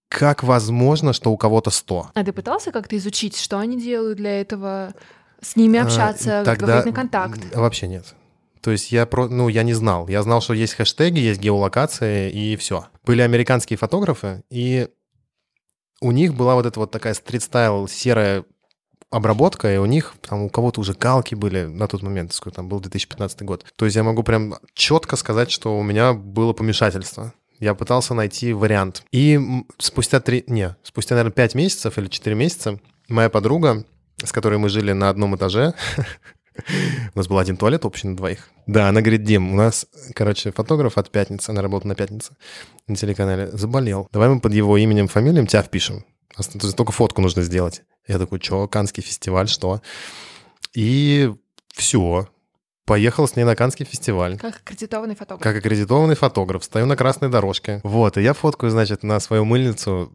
[0.10, 2.12] как возможно, что у кого-то 100.
[2.14, 4.94] А ты пытался как-то изучить, что они делают для этого,
[5.42, 6.66] с ними а, общаться, а, тогда...
[6.68, 7.56] выходить на контакт?
[7.56, 8.16] Вообще нет.
[8.64, 10.08] То есть я, про, ну, я не знал.
[10.08, 12.88] Я знал, что есть хэштеги, есть геолокации, и все.
[13.04, 14.88] Были американские фотографы, и
[16.00, 18.46] у них была вот эта вот такая стрит-стайл серая
[19.10, 22.70] обработка, и у них, там, у кого-то уже галки были на тот момент, сколько там
[22.70, 23.66] был 2015 год.
[23.76, 27.34] То есть я могу прям четко сказать, что у меня было помешательство.
[27.60, 29.04] Я пытался найти вариант.
[29.12, 29.40] И
[29.78, 30.46] спустя три...
[30.48, 33.86] Не, спустя, наверное, пять месяцев или четыре месяца моя подруга,
[34.24, 35.74] с которой мы жили на одном этаже,
[37.14, 38.50] У нас был один туалет общий на двоих.
[38.68, 42.36] Да, она говорит, Дим, у нас, короче, фотограф от пятницы, она работает на пятнице
[42.88, 44.08] на телеканале, заболел.
[44.12, 46.06] Давай мы под его именем, фамилием тебя впишем.
[46.76, 47.84] Только фотку нужно сделать.
[48.08, 49.82] Я такой, что, Канский фестиваль, что?
[50.74, 51.32] И
[51.74, 52.28] все.
[52.86, 54.38] Поехал с ней на Канский фестиваль.
[54.38, 55.42] Как аккредитованный фотограф.
[55.42, 56.64] Как аккредитованный фотограф.
[56.64, 57.80] Стою на красной дорожке.
[57.84, 60.12] Вот, и я фоткаю, значит, на свою мыльницу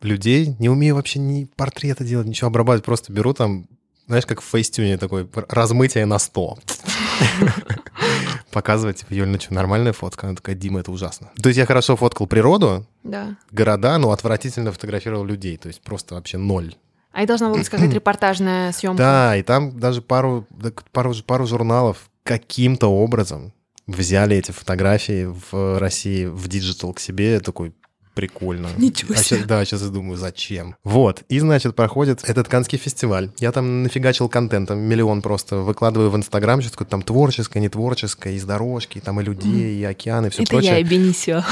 [0.00, 0.54] людей.
[0.60, 2.84] Не умею вообще ни портреты делать, ничего обрабатывать.
[2.84, 3.66] Просто беру там,
[4.08, 6.58] знаешь, как в фейстюне такой, размытие на 100.
[8.50, 10.26] Показывать, типа, Юль, ну что, нормальная фотка?
[10.26, 11.30] Она такая, Дима, это ужасно.
[11.40, 13.36] То есть я хорошо фоткал природу, Да.
[13.50, 15.56] города, но отвратительно фотографировал людей.
[15.58, 16.74] То есть просто вообще ноль.
[17.12, 18.98] А и должна была быть какая-то репортажная съемка.
[18.98, 20.46] Да, и там даже пару,
[20.92, 23.52] пару, пару журналов каким-то образом
[23.86, 27.40] взяли эти фотографии в России в digital к себе.
[27.40, 27.74] Такой,
[28.18, 28.68] прикольно.
[28.76, 29.38] Ничего а себе.
[29.38, 30.74] щас- да, сейчас я думаю, зачем?
[30.82, 33.30] Вот, и, значит, проходит этот Каннский фестиваль.
[33.38, 35.58] Я там нафигачил контентом, миллион просто.
[35.58, 40.26] Выкладываю в Инстаграм, такое там творческое, не творческое, из дорожки, там и людей, и океаны,
[40.26, 41.44] и все Это прочее я и Бенисио.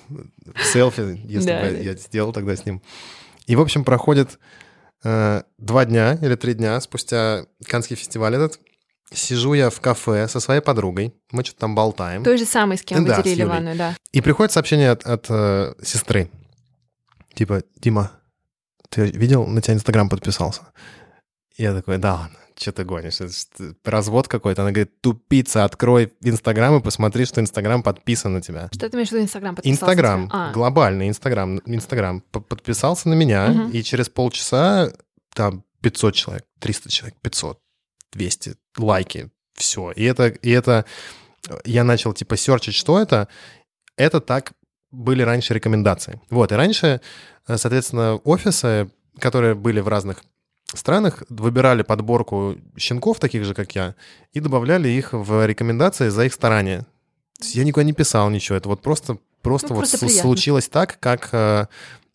[0.72, 2.82] селфи, если Да, бы я сделал тогда с ним.
[3.46, 4.40] И, в общем, проходит
[5.04, 8.58] э, два дня или три дня спустя Канский фестиваль этот.
[9.12, 12.22] Сижу я в кафе со своей подругой, мы что-то там болтаем.
[12.24, 13.96] Той же самой, с кем вы Да, с делили ванную, да.
[14.12, 16.30] И приходит сообщение от, от, э, сестры.
[17.34, 18.10] Типа, Дима,
[18.90, 20.62] ты видел, на тебя Инстаграм подписался?
[21.56, 23.20] Я такой, да ладно, что ты гонишь?
[23.20, 24.62] Это развод какой-то.
[24.62, 28.68] Она говорит, тупица, открой Инстаграм и посмотри, что Инстаграм подписан на тебя.
[28.72, 29.82] Что ты имеешь в виду Инстаграм подписался?
[29.84, 30.28] Инстаграм?
[30.32, 33.70] А, глобальный Инстаграм, Инстаграм подписался на меня, Мгм.
[33.70, 34.90] и через полчаса
[35.34, 37.58] там 500 человек, 300 человек, 500,
[38.12, 39.90] 200 лайки, все.
[39.92, 40.84] И это, и это
[41.64, 43.28] я начал типа серчить, что это.
[43.96, 44.52] Это так
[44.90, 46.20] были раньше рекомендации.
[46.30, 47.00] Вот, и раньше,
[47.46, 50.22] э, соответственно, офисы, которые были в разных
[50.74, 53.94] странах, выбирали подборку щенков, таких же, как я,
[54.32, 56.86] и добавляли их в рекомендации за их старания.
[57.40, 60.22] Я никуда не писал ничего, это вот просто, просто Ну, вот просто приятно.
[60.22, 61.66] случилось так, как, э, э,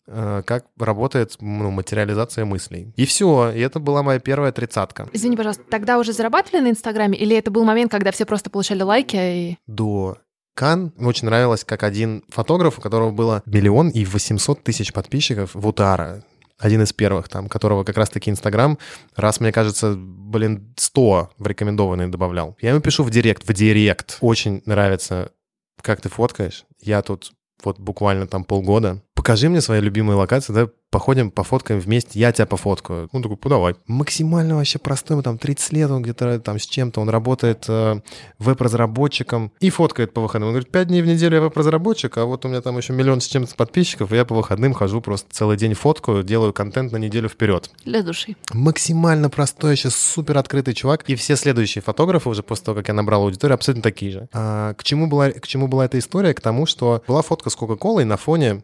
[0.06, 2.92] как работает ну, материализация мыслей.
[2.96, 5.08] И все, и это была моя первая тридцатка.
[5.12, 7.18] Извини, пожалуйста, тогда уже зарабатывали на Инстаграме?
[7.18, 9.58] Или это был момент, когда все просто получали лайки и...
[9.66, 10.18] до
[10.54, 10.92] Кан.
[10.96, 16.22] Мне очень нравилось, как один фотограф, у которого было миллион и 800 тысяч подписчиков, Вутара,
[16.58, 18.78] один из первых там, которого как раз-таки Инстаграм,
[19.16, 22.56] раз, мне кажется, блин, 100 в рекомендованные добавлял.
[22.60, 24.18] Я ему пишу в директ, в директ.
[24.20, 25.32] Очень нравится,
[25.80, 26.64] как ты фоткаешь.
[26.80, 27.32] Я тут
[27.64, 29.02] вот буквально там полгода.
[29.14, 33.08] Покажи мне свои любимые локации, да, походим, пофоткаем вместе, я тебя пофоткаю.
[33.10, 33.74] Он такой, ну давай.
[33.88, 38.00] Максимально вообще простой, там 30 лет, он где-то там с чем-то, он работает э,
[38.38, 40.50] веб-разработчиком и фоткает по выходным.
[40.50, 43.20] Он говорит, 5 дней в неделю я веб-разработчик, а вот у меня там еще миллион
[43.20, 46.98] с чем-то подписчиков, и я по выходным хожу просто целый день фоткаю, делаю контент на
[46.98, 47.72] неделю вперед.
[47.84, 48.36] Для души.
[48.52, 51.02] Максимально простой, еще супер открытый чувак.
[51.08, 54.28] И все следующие фотографы уже после того, как я набрал аудиторию, абсолютно такие же.
[54.32, 56.34] А, к, чему была, к чему была эта история?
[56.34, 58.62] К тому, что была фотка с Кока-Колой на фоне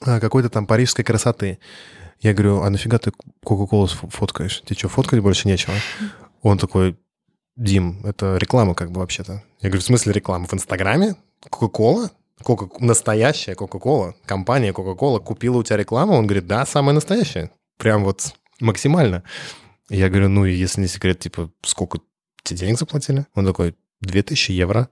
[0.00, 1.58] какой-то там парижской красоты.
[2.20, 3.12] Я говорю, а нафига ты
[3.44, 4.62] Кока-Колу фоткаешь?
[4.62, 5.74] Тебе что, фоткать больше нечего?
[6.42, 6.98] Он такой,
[7.56, 9.42] Дим, это реклама как бы вообще-то.
[9.60, 10.46] Я говорю, в смысле реклама?
[10.46, 11.16] В Инстаграме?
[11.48, 12.10] Кока-Кола?
[12.42, 16.14] Кока, настоящая Кока-Кола, компания Кока-Кола купила у тебя рекламу?
[16.14, 17.50] Он говорит, да, самая настоящая.
[17.78, 19.22] Прям вот максимально.
[19.88, 22.00] Я говорю, ну, если не секрет, типа, сколько
[22.42, 23.26] тебе денег заплатили?
[23.34, 24.88] Он такой, 2000 евро.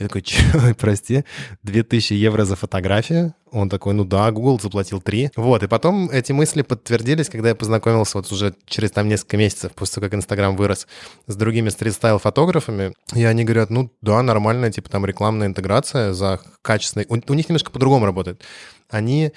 [0.00, 0.42] Я такой, че,
[0.78, 1.24] прости,
[1.62, 3.34] 2000 евро за фотографию?
[3.52, 5.32] Он такой, ну да, Google заплатил 3.
[5.36, 9.72] Вот, и потом эти мысли подтвердились, когда я познакомился вот уже через там несколько месяцев,
[9.72, 10.86] после того, как Инстаграм вырос,
[11.26, 12.94] с другими стрит-стайл-фотографами.
[13.14, 17.06] И они говорят, ну да, нормальная, типа там рекламная интеграция за качественной...
[17.08, 18.42] У, у них немножко по-другому работает.
[18.88, 19.32] Они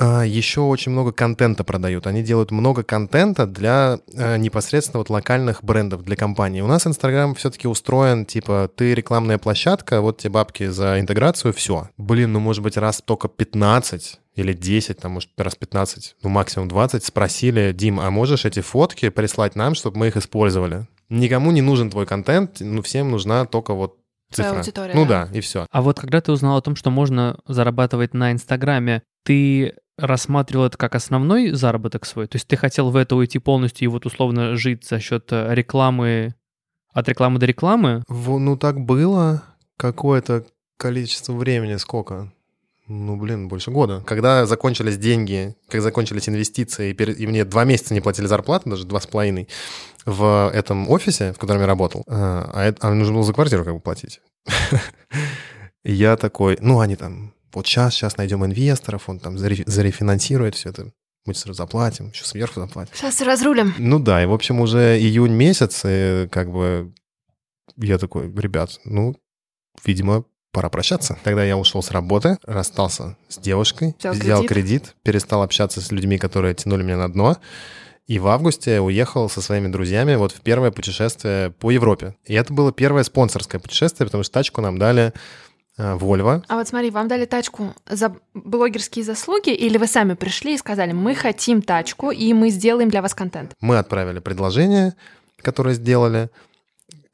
[0.00, 2.06] еще очень много контента продают.
[2.06, 6.62] Они делают много контента для э, непосредственно вот локальных брендов, для компаний.
[6.62, 11.88] У нас Инстаграм все-таки устроен, типа, ты рекламная площадка, вот тебе бабки за интеграцию, все.
[11.96, 16.68] Блин, ну, может быть, раз только 15 или 10, там, может, раз 15, ну, максимум
[16.68, 20.86] 20, спросили, Дим, а можешь эти фотки прислать нам, чтобы мы их использовали?
[21.10, 23.96] Никому не нужен твой контент, ну, всем нужна только вот
[24.36, 24.58] цифра.
[24.58, 25.28] аудитория, ну да.
[25.32, 25.66] и все.
[25.70, 30.78] А вот когда ты узнал о том, что можно зарабатывать на Инстаграме, ты рассматривал это
[30.78, 32.26] как основной заработок свой?
[32.26, 35.54] То есть ты хотел в это уйти полностью и вот условно жить за счет э,
[35.54, 36.34] рекламы,
[36.92, 38.02] от рекламы до рекламы?
[38.08, 39.42] В- ну, так было
[39.76, 40.44] какое-то
[40.76, 42.32] количество времени, сколько?
[42.88, 44.02] Ну, блин, больше года.
[44.06, 48.68] Когда закончились деньги, когда закончились инвестиции, и, пере- и мне два месяца не платили зарплату,
[48.70, 49.48] даже два с половиной,
[50.06, 53.32] в этом офисе, в котором я работал, а, а, это- а мне нужно было за
[53.32, 54.20] квартиру как бы платить.
[55.84, 60.70] Я такой, ну, они там, вот сейчас, сейчас найдем инвесторов, он там заре- зарефинансирует все
[60.70, 60.92] это,
[61.26, 62.94] мы сразу заплатим, еще сверху заплатим.
[62.94, 63.74] Сейчас разрулим.
[63.78, 66.92] Ну да, и, в общем, уже июнь месяц, и как бы
[67.76, 69.16] я такой, ребят, ну,
[69.84, 71.18] видимо, пора прощаться.
[71.24, 74.48] Тогда я ушел с работы, расстался с девушкой, Взял взял кредит.
[74.82, 77.38] кредит, перестал общаться с людьми, которые тянули меня на дно,
[78.06, 82.16] И в августе уехал со своими друзьями вот в первое путешествие по Европе.
[82.24, 85.12] И это было первое спонсорское путешествие, потому что тачку нам дали
[85.78, 86.42] э, Volvo.
[86.48, 90.92] А вот смотри, вам дали тачку за блогерские заслуги, или вы сами пришли и сказали,
[90.92, 93.52] мы хотим тачку, и мы сделаем для вас контент?
[93.60, 94.94] Мы отправили предложение,
[95.40, 96.28] которое сделали, э,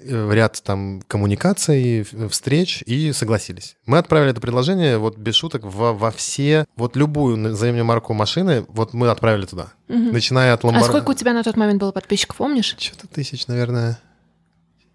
[0.00, 3.76] ряд там коммуникаций, встреч и согласились.
[3.86, 8.64] Мы отправили это предложение вот без шуток во, во все, вот любую, мне марку машины,
[8.68, 9.72] вот мы отправили туда.
[9.88, 10.12] Мгм.
[10.12, 10.84] Начиная от А Lamborghini.
[10.84, 12.76] сколько у тебя на тот момент было подписчиков, помнишь?
[12.78, 13.98] Что-то тысяч, наверное,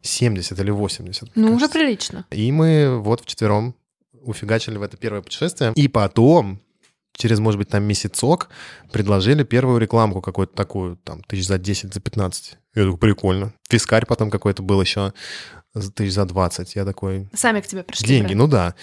[0.01, 1.29] 70 или 80.
[1.35, 1.79] Ну, мне уже кажется.
[1.79, 2.25] прилично.
[2.31, 3.75] И мы вот вчетвером
[4.21, 5.73] уфигачили в это первое путешествие.
[5.75, 6.61] И потом,
[7.13, 8.49] через, может быть, там месяцок,
[8.91, 12.57] предложили первую рекламку какую-то такую, там, тысяч за 10, за 15.
[12.75, 13.53] Я такой, прикольно.
[13.69, 15.13] Фискарь потом какой-то был еще
[15.95, 16.75] тысяч за 20.
[16.75, 18.07] Я такой, Сами к тебе пришли.
[18.07, 18.38] деньги, брать.
[18.38, 18.75] ну да.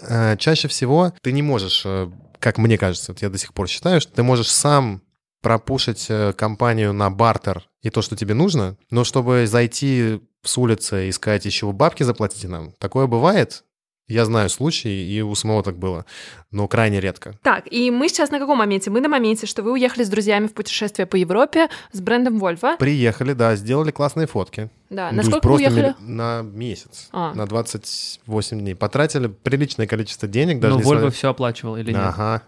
[0.00, 3.68] Э, Чаще всего ты не можешь, э, как мне кажется, вот я до сих пор
[3.68, 5.02] считаю, что ты можешь сам
[5.42, 11.08] пропушить э, компанию на бартер и то, что тебе нужно, но чтобы зайти с улицы
[11.08, 13.64] и сказать, еще бабки заплатите нам, такое бывает.
[14.06, 16.04] Я знаю случаи, и у самого так было,
[16.50, 17.38] но крайне редко.
[17.42, 18.90] Так, и мы сейчас на каком моменте?
[18.90, 22.76] Мы на моменте, что вы уехали с друзьями в путешествие по Европе с брендом Volvo.
[22.76, 24.68] Приехали, да, сделали классные фотки.
[24.90, 25.94] Да, Ну, на сколько вы просто уехали?
[26.00, 27.32] На месяц, А.
[27.32, 28.74] на 28 дней.
[28.74, 32.02] Потратили приличное количество денег, даже Но Volvo все оплачивал или нет?
[32.04, 32.42] Ага,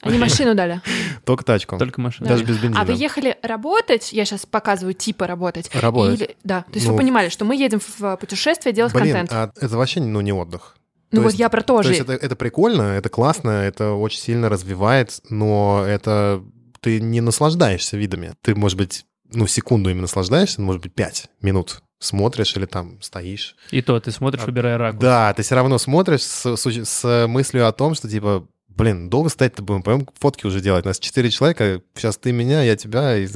[0.00, 0.80] Они машину дали.
[1.26, 1.76] только тачку.
[1.76, 2.26] Только машина.
[2.30, 2.80] Даже без бензина.
[2.80, 4.14] А вы ехали работать?
[4.14, 5.70] Я сейчас показываю типа работать.
[5.74, 6.20] Работать.
[6.22, 6.92] Или- Да, то есть Ну.
[6.94, 9.30] вы понимали, что мы едем в путешествие делать Блин, контент.
[9.32, 10.74] а это вообще ну, не отдых.
[11.12, 11.88] Ну то вот есть- я про то То же.
[11.90, 16.42] есть это, это прикольно, это классно, это очень сильно развивает, но это
[16.80, 18.34] ты не наслаждаешься видами.
[18.42, 23.54] Ты, может быть, ну, секунду ими наслаждаешься, может быть, пять минут смотришь или там стоишь.
[23.70, 25.00] И то, ты смотришь, выбирая ракурс.
[25.00, 28.44] Да, ты все равно смотришь с, с с мыслью о том, что типа,
[28.76, 30.84] блин, долго стоять-то будем, пойдем фотки уже делать.
[30.84, 33.26] Нас четыре человека, сейчас ты меня, я тебя, и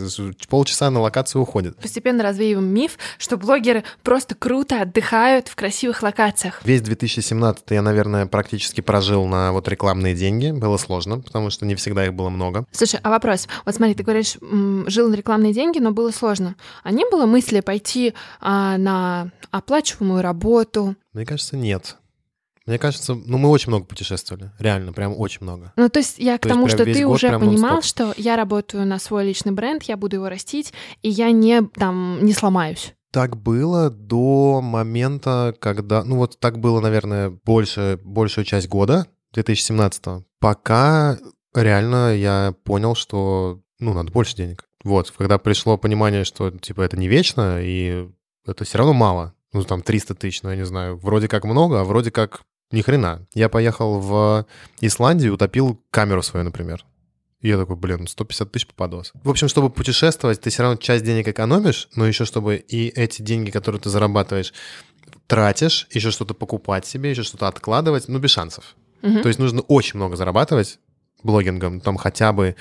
[0.49, 1.77] полчаса на локацию уходит.
[1.77, 6.61] Постепенно развеиваем миф, что блогеры просто круто отдыхают в красивых локациях.
[6.64, 10.51] Весь 2017 я, наверное, практически прожил на вот рекламные деньги.
[10.51, 12.64] Было сложно, потому что не всегда их было много.
[12.72, 13.49] Слушай, а вопрос?
[13.64, 16.57] Вот смотри, ты говоришь, жил на рекламные деньги, но было сложно.
[16.83, 20.96] А не было мысли пойти а, на оплачиваемую работу?
[21.12, 21.96] Мне кажется, нет.
[22.67, 24.51] Мне кажется, ну мы очень много путешествовали.
[24.59, 25.73] Реально, прям очень много.
[25.77, 28.85] Ну, то есть я к То тому, что ты год уже понимал, что я работаю
[28.85, 32.95] на свой личный бренд, я буду его растить, и я не там не сломаюсь.
[33.13, 36.05] Так было до момента, когда...
[36.05, 41.19] Ну вот так было, наверное, больше, большую часть года, 2017 Пока
[41.55, 44.65] реально я понял, что, ну, надо больше денег.
[44.85, 48.09] Вот, когда пришло понимание, что, типа, это не вечно, и
[48.45, 49.35] это все равно мало.
[49.53, 52.83] Ну, там, 300 тысяч, ну, я не знаю, вроде как много, а вроде как ни
[52.83, 53.27] хрена.
[53.35, 54.47] Я поехал в
[54.81, 56.85] Исландию, утопил камеру свою, например.
[57.41, 59.13] И я такой, блин, 150 тысяч попадос.
[59.23, 63.23] В общем, чтобы путешествовать, ты все равно часть денег экономишь, но еще чтобы и эти
[63.23, 64.53] деньги, которые ты зарабатываешь,
[65.27, 68.75] тратишь, еще что-то покупать себе, еще что-то откладывать, ну, без шансов.
[69.03, 69.23] Мгм.
[69.23, 70.79] То есть нужно очень много зарабатывать
[71.23, 72.57] блогингом, там хотя бы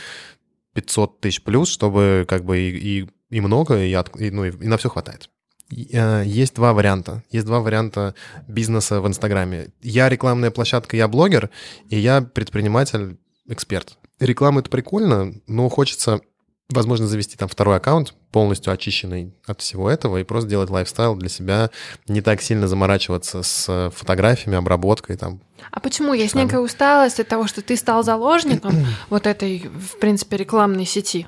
[0.73, 4.51] 500 тысяч плюс, чтобы как бы и, и, и много, и, от- и, ну, и,
[4.51, 5.29] и на все хватает.
[5.71, 7.23] Э, Есть два варианта.
[7.31, 8.15] Есть два варианта
[8.47, 9.69] бизнеса в Инстаграме.
[9.81, 11.49] Я рекламная площадка, я блогер,
[11.89, 13.97] и я предприниматель, эксперт.
[14.19, 16.21] Реклама— это прикольно, но хочется,
[16.69, 21.29] возможно, завести там второй аккаунт, полностью очищенный от всего этого, и просто делать лайфстайл для
[21.29, 21.69] себя,
[22.07, 26.13] не так сильно заморачиваться с фотографиями, обработкой, там, А почему?
[26.13, 28.73] Есть некая усталость от того, что ты стал заложником
[29.09, 31.27] вот этой, в принципе, рекламной сети,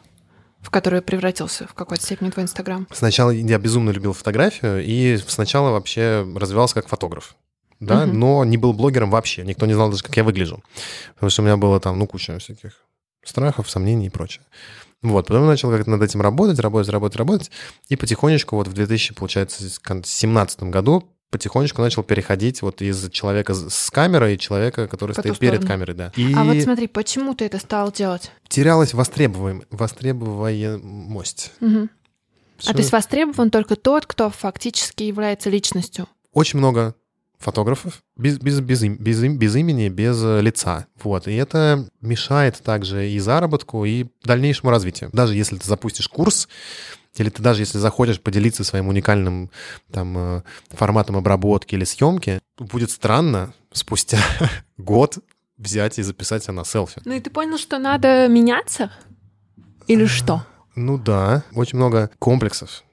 [0.62, 2.88] в которую превратился в какой-то степени твой Инстаграм.
[2.92, 7.36] Сначала я безумно любил фотографию, и сначала вообще развивался как фотограф.
[7.80, 8.20] Да, Мгм.
[8.20, 9.44] но не был блогером вообще.
[9.44, 10.64] Никто не знал даже, как я выгляжу.
[11.14, 12.74] Потому что у меня было там, ну, куча всяких
[13.24, 14.44] страхов, сомнений и прочее.
[15.04, 17.52] Вот, потом я начал как-то над этим работать, работать, работать, работать.
[17.88, 23.90] И потихонечку вот в 2000, получается, 2017 году потихонечку начал переходить вот из человека с-
[23.92, 25.68] камерой и человека, который По стоит перед сторону.
[25.68, 26.12] камерой, да.
[26.16, 28.32] И А вот смотри, почему ты это стал делать?
[28.48, 31.52] терялась востребуем, востребуемость.
[31.60, 31.90] Мгм.
[32.58, 36.08] А Всё- то есть востребован только тот, кто фактически является личностью.
[36.34, 36.96] очень много
[37.40, 40.88] фотографов без, без, без, без, без имени, без э, лица.
[41.04, 41.28] Вот.
[41.28, 45.12] И это мешает также и заработку, и дальнейшему развитию.
[45.14, 46.48] Даже если ты запустишь курс,
[47.20, 49.50] или ты даже если захочешь поделиться своим уникальным
[49.92, 54.20] там, э, форматом обработки или съемки, будет странно спустя
[54.78, 55.20] год
[55.58, 57.02] взять и записать себя на селфи.
[57.06, 58.92] Ну и ты понял, что надо меняться?
[59.88, 60.46] Или что?
[60.76, 62.84] Ну да, очень много комплексов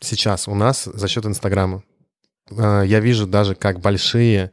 [0.00, 1.82] сейчас у нас за счет Инстаграма.
[2.56, 4.52] А, Я вижу даже, как большие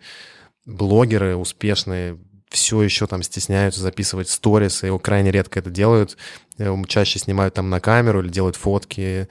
[0.65, 2.17] блогеры успешные
[2.53, 6.17] все еще там стесняются записывать сторис, и крайне редко это делают.
[6.59, 9.27] Э, Чаще снимают там на камеру или делают фотки.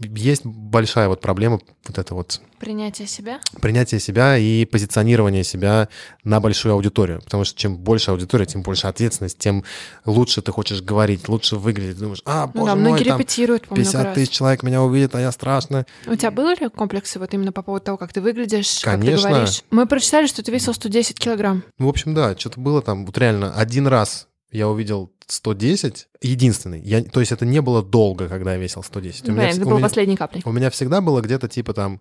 [0.00, 3.40] Есть большая вот проблема вот это вот Принятие себя?
[3.60, 5.88] принятие себя и позиционирование себя
[6.24, 7.20] на большую аудиторию.
[7.22, 9.64] Потому что чем больше аудитория, тем больше ответственность, тем
[10.04, 11.98] лучше ты хочешь говорить, лучше выглядеть.
[11.98, 14.14] Думаешь, а, Ну боже да, мой, там репетируют по много 50 раз.
[14.14, 15.84] тысяч человек меня увидят, а я страшно.
[16.06, 19.28] У тебя были ли комплексы вот именно по поводу того, как ты выглядишь, как Конечно.
[19.28, 19.62] ты говоришь?
[19.70, 21.62] Мы прочитали, что ты весил 110 килограмм.
[21.78, 26.80] Ну, в общем, да, что-то было там, вот реально, один раз я увидел 110, единственный.
[26.80, 29.28] Я, то есть это не было долго, когда я весил 110.
[29.28, 30.42] У меня, это у было меня- последней каплей.
[30.44, 32.00] у меня всегда было где-то типа там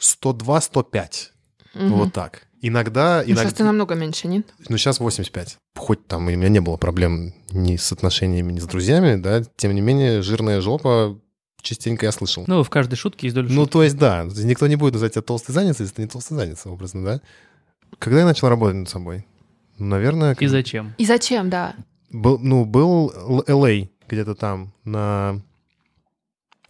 [0.00, 1.30] 102-105.
[1.74, 1.92] Мгм.
[1.94, 2.46] Вот так.
[2.60, 3.56] Иногда, Ну, сейчас иногда...
[3.56, 4.46] ты намного меньше, нет?
[4.68, 5.58] Ну, сейчас 85.
[5.76, 9.74] Хоть там у меня не было проблем ни с отношениями, ни с друзьями, да, тем
[9.74, 11.18] не менее, жирная жопа
[11.60, 12.44] частенько я слышал.
[12.46, 13.72] Ну, в каждой шутке есть доля Ну, шутки.
[13.72, 16.70] то есть, да, никто не будет называть тебя толстой задницей, если ты не толстый задница,
[16.70, 17.20] образно, да?
[17.98, 19.26] Когда я начал работать над собой?
[19.78, 20.94] Ну, Наверное, И зачем?
[20.98, 21.74] И зачем, да?
[22.10, 23.12] был, ну, был
[23.48, 25.40] LA где-то там, на,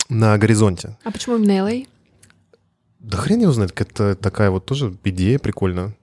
[0.09, 0.97] на горизонте.
[1.05, 1.87] А почему именно LA?
[2.99, 5.95] Да хрен его знает, это такая вот тоже идея прикольная.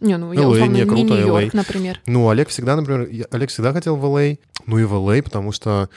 [0.00, 1.56] Не, ну я LA, условно не, не круто, Нью-Йорк, LA.
[1.56, 2.00] например.
[2.06, 5.88] Ну, Олег всегда, например, Олег всегда хотел в LA, ну и в LA, потому что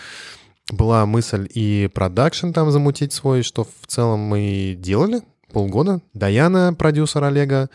[0.71, 5.21] была мысль и продакшн там замутить свой, что в целом мы и делали
[5.51, 6.01] полгода.
[6.13, 7.69] Даяна, продюсер Олега,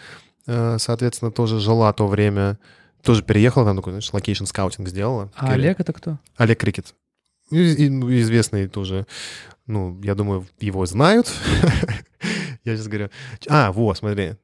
[0.46, 2.58] э, соответственно, тоже жила то время,
[3.02, 5.30] тоже переехала, там такой, знаешь, location scouting сделала.
[5.36, 6.18] А Олег это кто?
[6.36, 6.94] Олег Крикет.
[7.50, 9.06] И, ну, известный тоже.
[9.66, 11.32] Ну, я думаю, его знают.
[12.64, 13.10] Я сейчас говорю.
[13.48, 14.34] А, вот, смотри.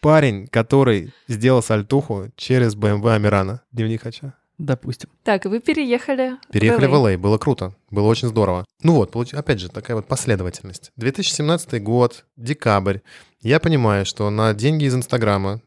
[0.00, 3.62] Парень, который сделал сальтуху через BMW Амирана.
[3.72, 4.34] Дневник Хача.
[4.58, 5.10] Допустим.
[5.22, 7.14] Так, и вы переехали Переехали в в LA.
[7.14, 8.64] LA, было круто, было очень здорово.
[8.82, 10.92] Ну вот, получ- опять же, такая вот последовательность.
[10.96, 13.00] 2017 год, декабрь.
[13.42, 15.60] Я понимаю, что на деньги из Инстаграма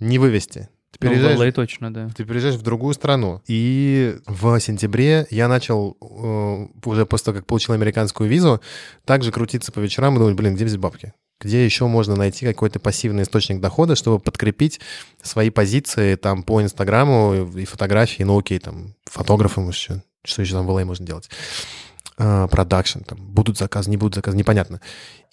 [0.00, 0.68] не вывести.
[0.92, 2.08] Ты Ну, в переезжаешь, LA точно, да.
[2.16, 3.42] ты переезжаешь в другую страну.
[3.46, 8.60] И в сентябре я начал, э, уже после того, как получил американскую визу,
[9.04, 11.12] также крутиться по вечерам и думать, блин, где взять бабки?
[11.38, 14.80] Где еще можно найти какой-то пассивный источник дохода, чтобы подкрепить
[15.20, 20.66] свои позиции там по Инстаграму и фотографии, ну окей, там фотографом еще, что еще там
[20.66, 21.28] в LA можно делать?
[22.16, 24.80] А, Продакшн, там будут заказы, не будут заказы, непонятно.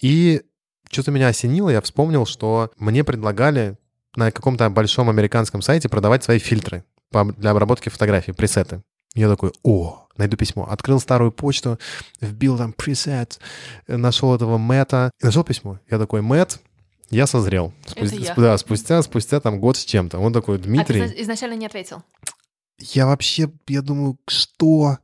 [0.02, 0.42] И
[0.90, 3.78] что-то меня осенило, я вспомнил, что мне предлагали
[4.16, 6.84] на каком-то большом американском сайте продавать свои фильтры
[7.36, 8.82] для обработки фотографий, пресеты.
[9.14, 10.66] Я такой, о, найду письмо.
[10.68, 11.78] Открыл старую почту,
[12.20, 13.38] вбил там пресет,
[13.86, 15.78] э, нашел этого Мэтта, нашел письмо.
[15.88, 16.58] Я такой, Мэтт,
[17.10, 17.72] я созрел.
[17.86, 18.34] Спустя, я.
[18.34, 20.18] Да, спустя, спустя там год с чем-то.
[20.18, 22.02] Он такой, Дмитрий, А ты изначально не ответил?
[22.78, 24.98] я вообще, я думаю, что?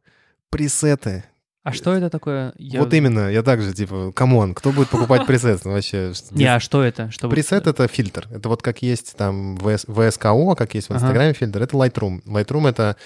[0.50, 1.24] Пресеты.
[1.70, 2.52] А что это такое?
[2.58, 5.64] Я- Вот именно, я также, типа, come on, кто будет покупать пресет?
[5.64, 7.10] Ну, Вообще, Не, а что это?
[7.10, 8.28] Что Пресет— это фильтр.
[8.30, 10.98] Это вот как есть там VS VSCO, как есть в Ага.
[11.00, 12.22] Инстаграме фильтр, это Lightroom.
[12.24, 12.96] Lightroom— это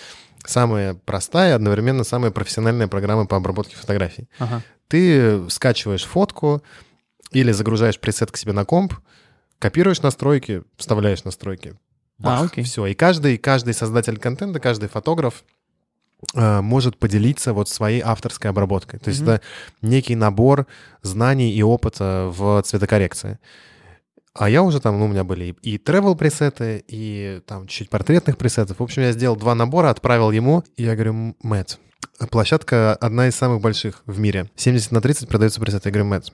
[0.47, 4.29] самая простая, и одновременно самая профессиональная программа по обработке фотографий.
[4.39, 4.63] Ага.
[4.89, 6.63] Ты скачиваешь фотку
[7.33, 8.95] или загружаешь пресет к себе на комп,
[9.59, 11.75] копируешь настройки, вставляешь настройки.
[12.23, 12.63] А, окей.
[12.65, 12.87] Все.
[12.87, 15.43] И каждый, каждый создатель контента, каждый фотограф
[16.35, 18.99] может поделиться вот своей авторской обработкой.
[19.01, 19.31] То есть Мгм.
[19.31, 19.43] это
[19.83, 20.67] некий набор
[21.03, 23.39] знаний и опыта в цветокоррекции.
[24.35, 28.37] А я уже там, ну, у меня были и travel пресеты, и там чуть-чуть портретных
[28.37, 28.81] пресетов.
[28.81, 31.79] В общем, я сделал два набора, отправил ему, и я говорю, Мэтт,
[32.31, 34.51] площадка одна из самых больших в мире.
[34.57, 35.89] 70 на 30 продаются пресеты.
[35.89, 36.33] Я говорю, Мэтт,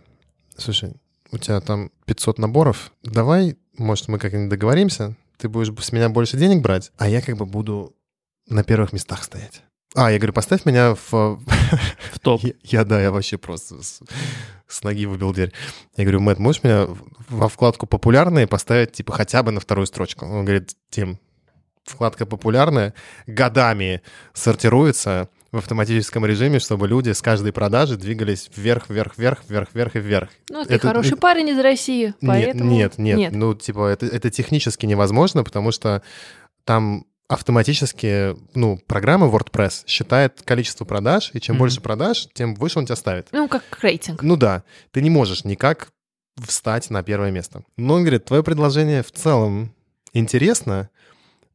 [0.57, 0.95] слушай,
[1.31, 6.39] у тебя там 500 наборов, давай, может, мы как-нибудь договоримся, ты будешь с меня больше
[6.39, 7.95] денег брать, а я как бы буду
[8.49, 9.63] на первых местах стоять.
[9.95, 11.11] А, я говорю, поставь меня в...
[12.13, 12.43] В топ.
[12.43, 14.01] Я, я, да, я вообще просто с,
[14.69, 15.53] с ноги выбил дверь.
[15.97, 16.87] Я говорю, Мэтт, можешь меня
[17.29, 20.27] во вкладку «Популярные» поставить, типа, хотя бы на вторую строчку?
[20.27, 21.19] Он говорит, Тим,
[21.85, 22.95] вкладка «Популярная»
[23.27, 29.69] годами сортируется в автоматическом режиме, чтобы люди с каждой продажи двигались вверх, вверх, вверх, вверх,
[29.75, 30.31] вверх и вверх.
[30.49, 32.71] Ну, ты Это- хороший это- парень из России, поэтому...
[32.71, 33.33] Нет, нет, нет.
[33.33, 36.03] Ну, типа, это, это технически невозможно, потому что
[36.65, 41.61] там автоматически, ну, программа WordPress считает количество продаж, и чем Мгм.
[41.61, 43.29] больше продаж, тем выше он тебя ставит.
[43.33, 44.23] Ну, как рейтинг.
[44.23, 45.89] Ну да, ты не можешь никак
[46.45, 47.63] встать на первое место.
[47.77, 49.73] Но он говорит, твое предложение в целом
[50.13, 50.91] интересно,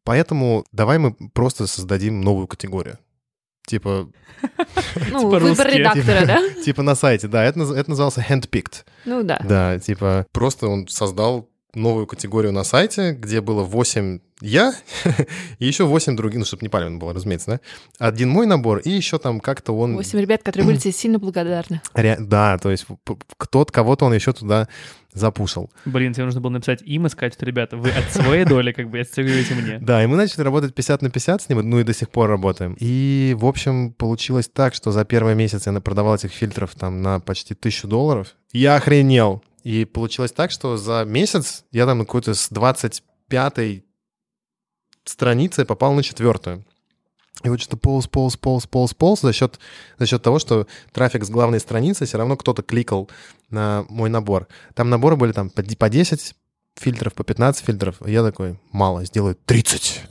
[0.03, 2.97] поэтому давай мы просто создадим новую категорию.
[3.67, 4.07] Типа,
[5.11, 5.57] Ну, По-русски.
[5.57, 6.49] выбор редактора, да?
[6.63, 8.85] типа на сайте, да, это назывался handpicked.
[9.05, 9.39] Ну, да.
[9.43, 14.73] Да, типа просто он создал новую категорию на сайте, где было 8 я
[15.59, 17.59] и еще 8 других, ну, чтобы не палевно было, разумеется, да?
[18.05, 19.95] Один мой набор, и еще там как-то он...
[19.95, 21.81] 8 ребят, которые были тебе сильно благодарны.
[21.93, 22.17] Ре...
[22.19, 22.85] Да, то есть
[23.37, 24.67] кто-то, кого-то он еще туда
[25.13, 25.71] запушил.
[25.85, 28.89] Блин, тебе нужно было написать им и сказать, что, ребята, вы от своей доли как
[28.89, 29.79] бы отстегиваете мне.
[29.85, 32.29] Да, и мы начали работать 50 на 50 с ним, ну и до сих пор
[32.29, 32.75] работаем.
[32.79, 37.21] И, в общем, получилось так, что за первый месяц я продавал этих фильтров там на
[37.21, 38.35] почти тысячу долларов.
[38.51, 39.41] Я охренел.
[39.65, 43.83] И получилось так, что за месяц я там какой-то с 25
[45.05, 46.63] страницы попал на четвертую.
[47.43, 49.59] И вот что-то полз, полз, полз, полз, полз за счет,
[49.97, 53.09] за счет того, что трафик с главной страницы все равно кто-то кликал
[53.49, 54.47] на мой набор.
[54.75, 56.35] Там наборы были там по 10
[56.75, 58.07] фильтров, по 15 фильтров.
[58.07, 60.03] Я такой, мало, сделаю 30.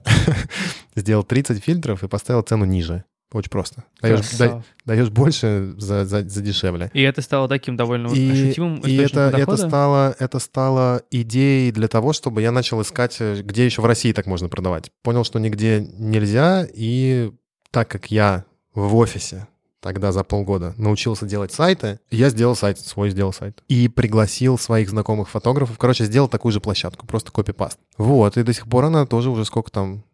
[0.97, 3.05] Сделал 30 фильтров и поставил цену ниже.
[3.35, 3.83] Очень просто.
[4.01, 6.89] Даешь, да, даешь больше за, за, за дешевле.
[6.95, 11.89] И это стало таким довольно и, ощутимым И это, это, стало, это стало идеей для
[11.89, 14.93] того, чтобы я начал искать, э, где еще в России так можно продавать.
[15.03, 17.33] Понял, что нигде нельзя, и
[17.73, 19.49] так как я в офисе
[19.81, 23.65] тогда за полгода научился делать сайты, я сделал сайт, свой сделал сайт.
[23.67, 25.77] И пригласил своих знакомых фотографов.
[25.77, 27.81] Короче, сделал такую же площадку, просто копипаст.
[27.99, 30.05] Вот, и до сих пор она тоже уже сколько там,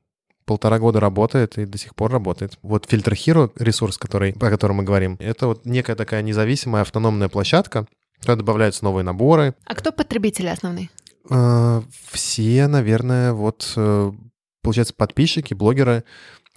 [0.50, 2.58] полтора года работает и до сих пор работает.
[2.62, 7.28] Вот фильтр Hero, ресурс, который, о котором мы говорим, это вот некая такая независимая автономная
[7.28, 7.86] площадка,
[8.18, 9.54] куда добавляются новые наборы.
[9.64, 10.90] А кто потребители основные?
[11.30, 14.12] А, все, наверное, вот, э,
[14.60, 16.02] получается, подписчики, блогеры,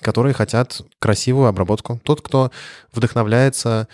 [0.02, 2.02] которые хотят красивую обработку.
[2.04, 2.50] Тот, кто
[2.94, 3.88] вдохновляется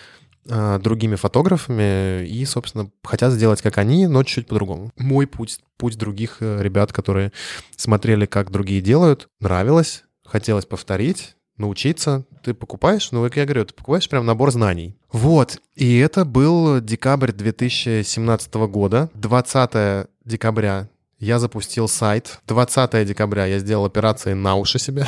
[0.45, 4.91] другими фотографами и, собственно, хотят сделать как они, но чуть-чуть по-другому.
[4.97, 7.31] Мой путь, путь других э, ребят, которые
[7.75, 12.25] смотрели, как другие делают, нравилось, хотелось повторить, научиться.
[12.43, 14.97] Ты покупаешь, ну, как я говорю, ты покупаешь прям набор знаний.
[15.11, 22.39] Вот, и это был декабрь 2017 года, 20 декабря я запустил сайт.
[22.47, 25.05] 20 декабря я сделал операции на уши себе.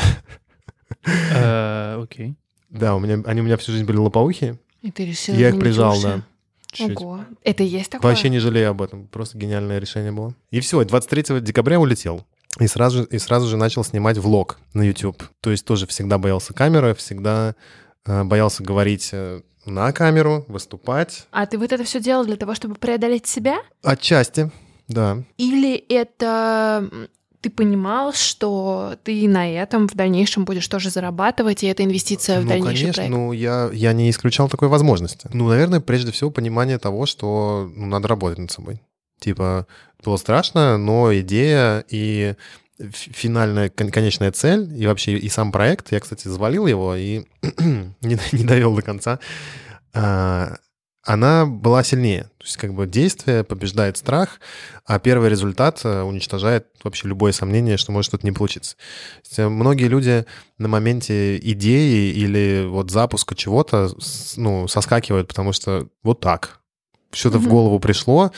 [1.34, 2.36] Э, окей.
[2.70, 4.60] Да, у меня, они у меня всю жизнь были лопоухие.
[4.82, 6.02] И ты решил Я их прижал, уши.
[6.04, 6.22] да.
[6.72, 7.02] Чуть-чуть.
[7.02, 7.26] Ого.
[7.44, 8.12] Это есть такое?
[8.12, 9.08] Вообще не жалею об этом.
[9.08, 10.34] Просто гениальное решение было.
[10.52, 12.26] И все, 23 декабря улетел.
[12.60, 15.24] И сразу, и сразу же начал снимать влог на YouTube.
[15.42, 17.56] То есть тоже всегда боялся камеры, всегда
[18.06, 21.28] э, боялся говорить э, на камеру, выступать.
[21.32, 23.60] А ты вот это все делал для того, чтобы преодолеть себя?
[23.84, 24.52] Отчасти,
[24.88, 25.24] да.
[25.38, 26.90] Или это
[27.42, 32.44] ты понимал, что ты на этом в дальнейшем будешь тоже зарабатывать, и это инвестиция в
[32.44, 33.12] ну, дальнейший конечно, проект?
[33.12, 35.28] Ну, я, я не исключал такой возможности.
[35.34, 38.82] Ну, наверное, прежде всего понимание того, что ну, надо работать над собой.
[39.20, 39.66] Типа,
[40.04, 42.36] было страшно, но идея и
[42.80, 47.26] финальная, конечная цель, и вообще и сам проект, я, кстати, завалил его и
[48.02, 49.20] не, не довел до конца,
[49.94, 50.58] а,
[51.04, 52.24] она была сильнее.
[52.38, 54.40] То есть как бы действие побеждает страх,
[54.86, 58.76] а первый результат э, уничтожает вообще любое сомнение, что может что-то не получиться.
[59.24, 60.26] Есть, э, многие люди
[60.58, 63.90] на моменте идеи или вот запуска чего-то
[64.38, 66.60] ну, соскакивают, потому что вот так.
[67.12, 67.42] Что-то mm-hmm.
[67.42, 68.32] в голову пришло,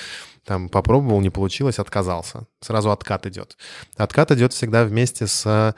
[0.45, 2.47] там попробовал, не получилось, отказался.
[2.61, 3.57] Сразу откат идет.
[3.97, 5.75] Откат идет всегда вместе с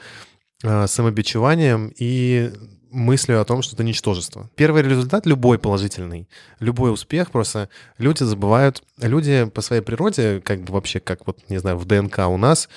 [0.64, 2.52] э, самобичеванием и
[2.96, 4.50] мыслью о том, что это ничтожество.
[4.56, 6.28] Первый результат любой положительный,
[6.60, 11.58] любой успех, просто люди забывают, люди по своей природе, как бы вообще, как вот, не
[11.58, 12.70] знаю, в ДНК у нас,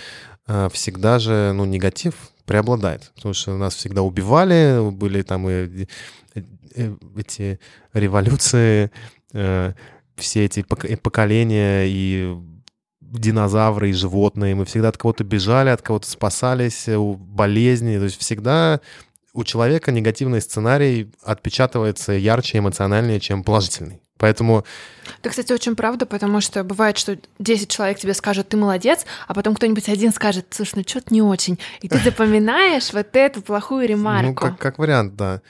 [0.46, 2.14] э, всегда же, ну, негатив
[2.44, 5.86] преобладает, потому что нас всегда убивали, были там и,
[6.34, 6.40] и,
[6.74, 7.60] и эти
[7.92, 8.90] революции,
[9.32, 9.72] э,
[10.16, 12.36] все эти поколения и
[13.00, 18.80] динозавры и животные, мы всегда от кого-то бежали, от кого-то спасались, болезни, то есть всегда
[19.38, 24.00] у человека негативный сценарий отпечатывается ярче, эмоциональнее, чем положительный.
[24.16, 24.64] Поэтому...
[25.20, 29.34] Это, кстати, очень правда, потому что бывает, что 10 человек тебе скажут, ты молодец, а
[29.34, 31.56] потом кто-нибудь один скажет, слушай, ну что-то не очень.
[31.82, 34.26] И ты запоминаешь вот эту плохую ремарку.
[34.26, 35.40] Ну, как, как вариант, да.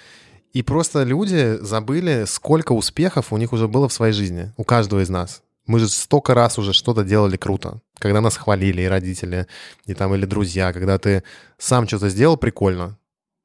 [0.52, 5.00] И просто люди забыли, сколько успехов у них уже было в своей жизни, у каждого
[5.00, 5.40] из нас.
[5.66, 7.80] Мы же столько раз уже что-то делали круто.
[7.98, 9.46] Когда нас хвалили и родители,
[9.86, 11.22] и там, или друзья, когда ты
[11.56, 12.98] сам что-то сделал прикольно,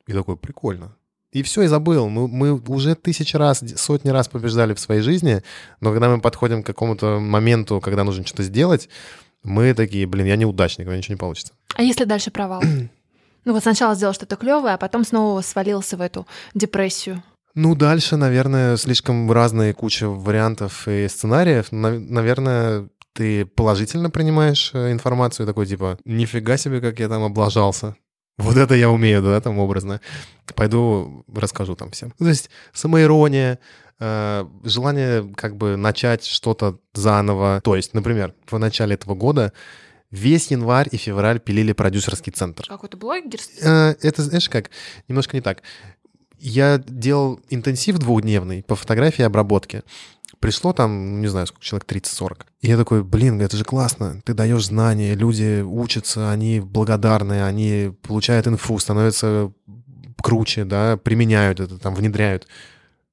[0.07, 0.95] и такой, прикольно.
[1.31, 2.09] И все, и забыл.
[2.09, 5.41] Мы, мы уже тысячи раз, сотни раз побеждали в своей жизни,
[5.79, 8.87] но когда мы подходим к какому-то моменту, когда нужно что-то сделать,
[9.43, 11.53] мы такие, блин, я неудачник, у меня ничего не получится.
[11.75, 12.61] А если дальше провал?
[13.45, 17.23] ну вот сначала сделал что-то клевое, а потом снова свалился в эту депрессию.
[17.55, 21.71] Ну, дальше, наверное, слишком разные куча вариантов и сценариев.
[21.71, 27.95] Наверное, ты положительно принимаешь э, информацию, такой типа, нифига себе, как я там облажался.
[28.37, 30.01] Вот это я умею, да, там образно.
[30.55, 32.11] Пойду расскажу там всем.
[32.17, 33.59] То есть самоирония,
[33.99, 37.61] э, желание как бы начать что-то заново.
[37.63, 39.53] То есть, например, в начале этого года
[40.13, 42.67] Весь январь и февраль пилили продюсерский центр.
[42.67, 43.57] Какой-то блогерский?
[43.63, 44.69] Э, Это, знаешь как,
[45.07, 45.63] немножко не так.
[46.37, 49.81] Я делал интенсив двухдневный по фотографии и обработке.
[50.43, 52.41] Пришло там, не знаю, сколько человек, 30-40.
[52.59, 54.19] И я такой, блин, это же классно.
[54.25, 59.53] Ты даешь знания, люди учатся, они благодарны, они получают инфу, становятся
[60.21, 62.45] круче, да, применяют это, там, внедряют.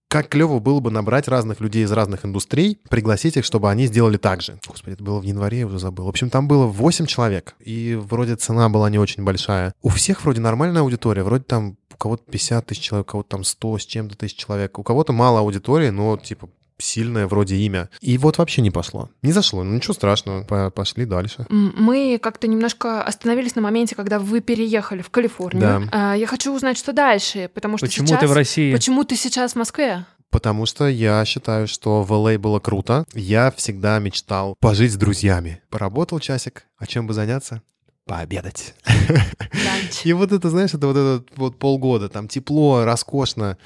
[0.09, 4.17] Как клево было бы набрать разных людей из разных индустрий, пригласить их, чтобы они сделали
[4.17, 4.59] так же.
[4.67, 6.07] Господи, это было в январе, я уже забыл.
[6.07, 9.73] В общем, там было 8 человек, и вроде цена была не очень большая.
[9.83, 13.45] У всех вроде нормальная аудитория, вроде там у кого-то 50 тысяч человек, у кого-то там
[13.45, 16.49] 100 с чем-то тысяч человек, у кого-то мало аудитории, но типа
[16.81, 17.89] сильное вроде имя.
[18.01, 19.11] И вот вообще не пошло.
[19.23, 21.47] Не зашло, ну ничего страшного, по- пошли дальше.
[21.49, 25.61] Мы как-то немножко остановились на моменте, когда вы переехали в Калифорнию.
[25.61, 26.13] Да.
[26.13, 28.21] А, Я хочу узнать, что дальше, потому что Почему сейчас...
[28.21, 28.73] ты в России?
[28.73, 30.07] Почему ты сейчас в Москве?
[30.31, 33.05] Потому что я считаю, что в LA было круто.
[33.15, 35.61] Я всегда мечтал пожить с друзьями.
[35.71, 37.63] Поработал часик, а чем бы заняться?
[38.07, 38.75] Пообедать.
[38.89, 40.01] Ланч.
[40.05, 43.59] И вот это, знаешь, это вот это вот полгода, там тепло, роскошно,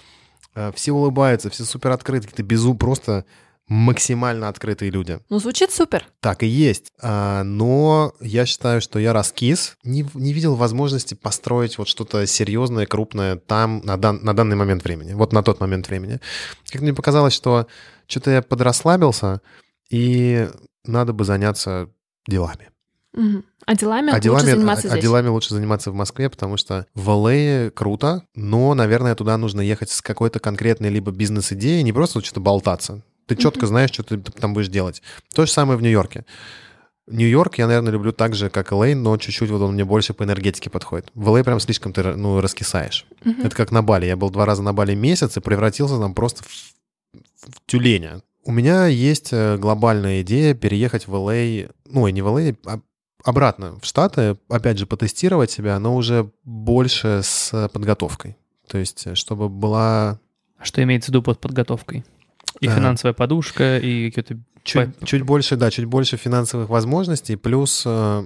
[0.75, 3.25] все улыбаются, все супер открыты, какие-то безу, просто
[3.67, 5.21] максимально открытые люди.
[5.31, 6.07] Ну, звучит супер.
[6.21, 6.93] Так и есть.
[7.01, 12.87] А, но я считаю, что я раскис, не, не видел возможности построить вот что-то серьезное,
[12.87, 16.21] крупное там на, дан- на данный момент времени, вот на тот момент времени.
[16.71, 17.67] Как мне показалось, что
[18.07, 19.41] что-то я подрасслабился,
[19.89, 20.49] и
[20.85, 21.89] надо бы заняться
[22.27, 22.69] делами.
[23.67, 25.03] А делами, А лучше делами, заниматься а- а здесь.
[25.03, 29.91] делами лучше заниматься в Москве, потому что в LA круто, но, наверное, туда нужно ехать
[29.91, 33.03] с какой-то конкретной либо бизнес-идеей, не просто что-то болтаться.
[33.27, 35.01] Ты четко знаешь, что ты там будешь делать.
[35.35, 36.27] То же самое в Нью-Йорке.
[37.07, 40.25] Нью-Йорк я, наверное, люблю так же, как LA, но чуть-чуть вот он мне больше по
[40.25, 41.11] энергетике подходит.
[41.15, 43.07] В LA прям слишком ты ну, раскисаешь.
[43.25, 43.43] Мгм.
[43.47, 44.07] Это как на Бали.
[44.07, 46.49] Я был два раза на Бали месяц и превратился там просто в,
[47.49, 48.23] в тюленя.
[48.45, 52.81] У меня есть э, глобальная идея переехать в LA, ну, и не в LA, а
[53.25, 58.37] обратно в Штаты, опять же, потестировать себя, но уже больше с подготовкой.
[58.69, 60.21] То есть, э, чтобы была
[60.63, 62.05] Что имеется в виду под подготовкой?
[62.61, 62.75] И А.
[62.75, 64.43] финансовая подушка, и какие-то...
[64.63, 68.25] чуть, чуть больше, да, чуть больше финансовых возможностей, плюс э,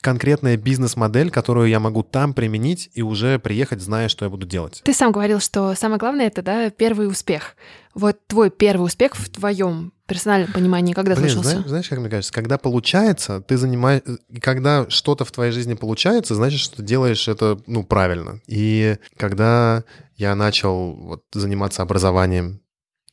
[0.00, 4.82] конкретная бизнес-модель, которую я могу там применить и уже приехать, зная, что я буду делать.
[4.84, 7.56] Ты сам говорил, что самое главное это да, первый успех.
[7.94, 11.50] Вот твой первый успех в твоем персональном понимании когда Блин, случился?
[11.50, 14.02] знаешь, знаешь, как мне кажется, когда получается, ты занимаешь...
[14.40, 18.40] Когда что-то в твоей жизни получается, значит, что ты делаешь это, ну, правильно.
[18.46, 19.84] И когда
[20.16, 22.60] я начал вот заниматься образованием,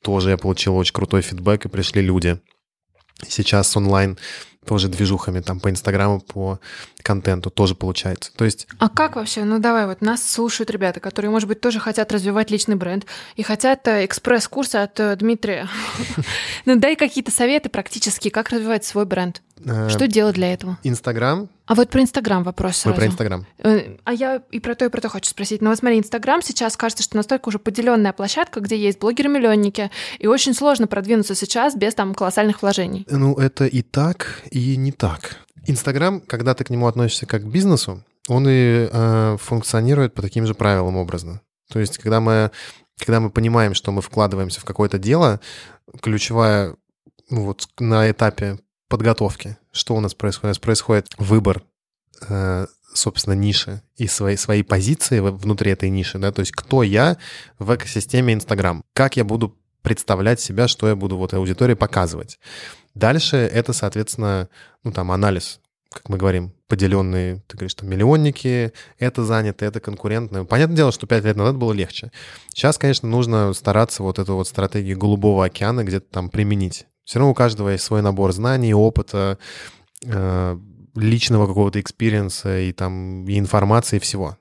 [0.02, 2.40] тоже я получил очень крутой фидбэк, и пришли люди.
[3.28, 4.18] Сейчас онлайн
[4.66, 6.60] тоже движухами, там, по Инстаграму, по
[7.02, 8.32] контенту тоже получается.
[8.36, 9.44] То есть А как вообще?
[9.44, 13.06] Ну давай, вот нас слушают ребята, которые, может быть, тоже хотят развивать личный бренд
[13.36, 15.68] и хотят э, экспресс-курсы от э, Дмитрия.
[16.66, 19.42] Ну дай какие-то советы практические, как развивать свой бренд.
[19.66, 20.78] Э, Что делать для этого?
[20.84, 22.96] Инстаграм, А вот про Инстаграм вопрос мы сразу.
[22.96, 23.48] про Инстаграм.
[23.60, 25.62] Э, А я и про то, и про то хочу спросить.
[25.62, 30.28] Но вот смотри, Инстаграм сейчас кажется, что настолько уже поделенная площадка, где есть блогеры-миллионники, и
[30.28, 33.06] очень сложно продвинуться сейчас без там колоссальных вложений.
[33.10, 35.38] Ну, это и так, и не так.
[35.66, 40.46] Инстаграм, когда ты к нему относишься как к бизнесу, он и э, функционирует по таким
[40.46, 41.42] же правилам образно.
[41.70, 42.52] То есть, когда мы,
[43.00, 45.40] когда мы понимаем, что мы вкладываемся в какое-то дело,
[46.02, 46.76] ключевая
[47.30, 48.60] ну, вот на этапе
[48.94, 50.44] подготовки, что у нас происходит?
[50.44, 51.64] У нас происходит выбор,
[52.30, 57.18] э, собственно, ниши и своей, своей позиции внутри этой ниши, да, то есть кто я
[57.58, 62.38] в экосистеме Инстаграм, как я буду представлять себя, что я буду вот аудитории показывать.
[62.94, 64.48] Дальше это, соответственно,
[64.84, 65.60] ну там анализ,
[65.92, 70.46] как мы говорим, поделенные, ты говоришь, что миллионники, это занято, это конкурентно.
[70.46, 72.12] Понятное дело, что пять лет назад было легче.
[72.50, 76.86] Сейчас, конечно, нужно стараться вот эту вот стратегию голубого океана где-то там применить.
[77.04, 79.38] Все равно у каждого есть свой набор знаний, опыта,
[80.06, 80.58] э,
[80.96, 84.38] личного какого-то experience а и там и информации, и всего.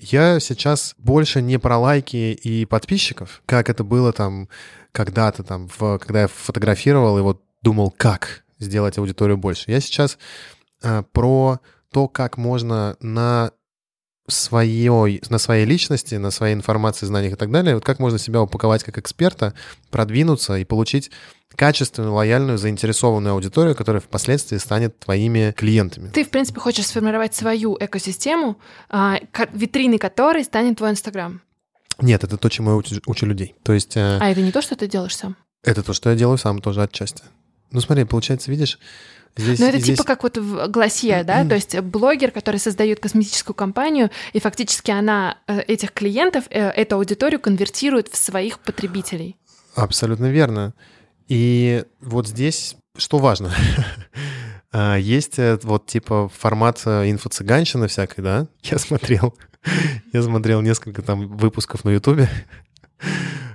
[0.00, 4.48] Я сейчас больше не про лайки и подписчиков, как это было там
[4.92, 9.70] когда-то там, в, когда я фотографировал и вот думал, как сделать аудиторию больше.
[9.70, 10.18] Я сейчас
[10.82, 11.58] э, про
[11.92, 13.52] то, как можно на
[14.28, 18.42] своей, на своей личности, на своей информации, знаниях и так далее, вот как можно себя
[18.42, 19.54] упаковать как эксперта,
[19.90, 21.10] продвинуться и получить
[21.56, 26.10] качественную, лояльную, заинтересованную аудиторию, которая впоследствии станет твоими клиентами.
[26.10, 28.58] Ты, в принципе, хочешь сформировать свою экосистему,
[28.90, 29.18] а,
[29.52, 31.40] витриной которой станет твой Инстаграм.
[32.00, 33.56] Нет, это то, чему я учу, учу людей.
[33.64, 35.36] То есть э, А это не то, что ты делаешь сам.
[35.64, 37.24] это то, что я делаю сам тоже отчасти.
[37.72, 38.78] Ну смотри, получается, видишь,
[39.36, 39.58] здесь...
[39.58, 41.44] Но Ну, это здесь- типа как вот в Гласье, да?
[41.44, 46.96] То есть блогер, который создает косметическую компанию, и фактически она э, этих клиентов, э, эту
[46.96, 49.36] аудиторию конвертирует в своих потребителей.
[49.74, 50.74] Абсолютно верно.
[51.28, 53.52] И вот здесь что важно?
[54.70, 58.46] А, есть э, вот типа формат инфо-цыганщины всякой, да?
[58.62, 59.34] Я смотрел,
[60.12, 62.28] я смотрел несколько там выпусков на Ютубе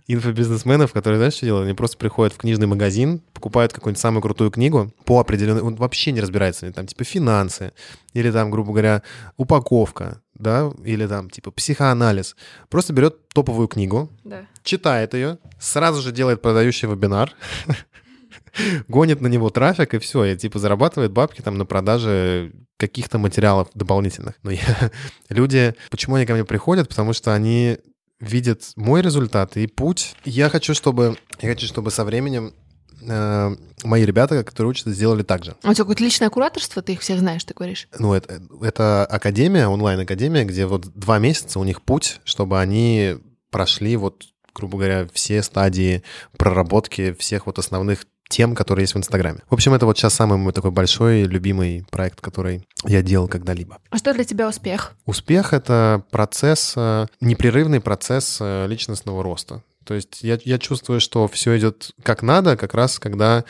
[0.07, 1.65] инфобизнесменов, которые, знаешь, что делают?
[1.65, 5.61] Они просто приходят в книжный магазин, покупают какую-нибудь самую крутую книгу по определенной...
[5.61, 6.71] Он вообще не разбирается.
[6.71, 7.73] Там типа финансы,
[8.13, 9.03] или там, грубо говоря,
[9.37, 12.35] упаковка, да, или там типа психоанализ.
[12.69, 14.45] Просто берет топовую книгу, Да.
[14.63, 17.33] читает ее, сразу же делает продающий вебинар,
[18.87, 23.69] гонит на него трафик, и все, и типа зарабатывает бабки там на продаже каких-то материалов
[23.73, 24.35] дополнительных.
[24.43, 24.91] Но я...
[25.29, 26.89] люди, почему они ко мне приходят?
[26.89, 27.77] Потому что они
[28.23, 30.15] видят мой результат и путь.
[30.25, 32.53] Я хочу, чтобы, я хочу, чтобы со временем
[33.01, 35.55] э, мои ребята, которые учатся, сделали так же.
[35.63, 37.87] А у тебя какое-то личное кураторство, ты их всех знаешь, ты говоришь?
[37.97, 43.17] Ну, это, это академия, онлайн-академия, где вот два месяца у них путь, чтобы они
[43.51, 46.03] прошли вот, грубо говоря, все стадии
[46.37, 49.41] проработки всех вот основных тем, которые есть в Инстаграме.
[49.47, 53.77] В общем, это вот сейчас самый мой такой большой, любимый проект, который я делал когда-либо.
[53.91, 54.93] А что для тебя успех?
[55.05, 59.61] Успех— это процесс, э, непрерывный процесс э, личностного роста.
[59.85, 63.43] То есть я, я чувствую, что все идет как надо, как раз когда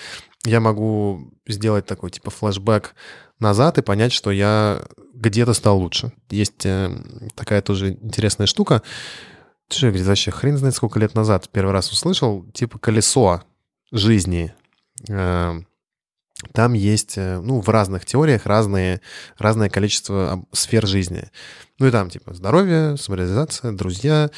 [0.43, 2.93] я могу сделать такой типа флешбэк
[3.39, 4.81] назад и понять, что я
[5.13, 6.11] где-то стал лучше.
[6.29, 6.91] Есть э,
[7.36, 8.81] такая тоже интересная штука.
[9.69, 13.43] Что я говорит, вообще хрен знает, сколько лет назад первый раз услышал, типа колесо
[13.93, 14.53] жизни.
[15.10, 15.60] Э,
[16.51, 18.99] Там есть, э, ну, в разных теориях разные,
[19.38, 21.30] разное количество сфер жизни.
[21.80, 24.30] Ну и там, типа, здоровье, самореализация, друзья,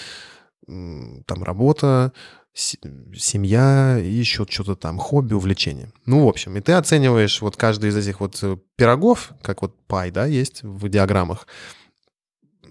[0.68, 2.12] там работа,
[2.54, 5.92] семья еще что-то там, хобби, увлечение.
[6.06, 9.76] Ну, в общем, и ты оцениваешь вот каждый из этих вот э, пирогов, как вот
[9.88, 11.48] пай, да, есть в диаграммах,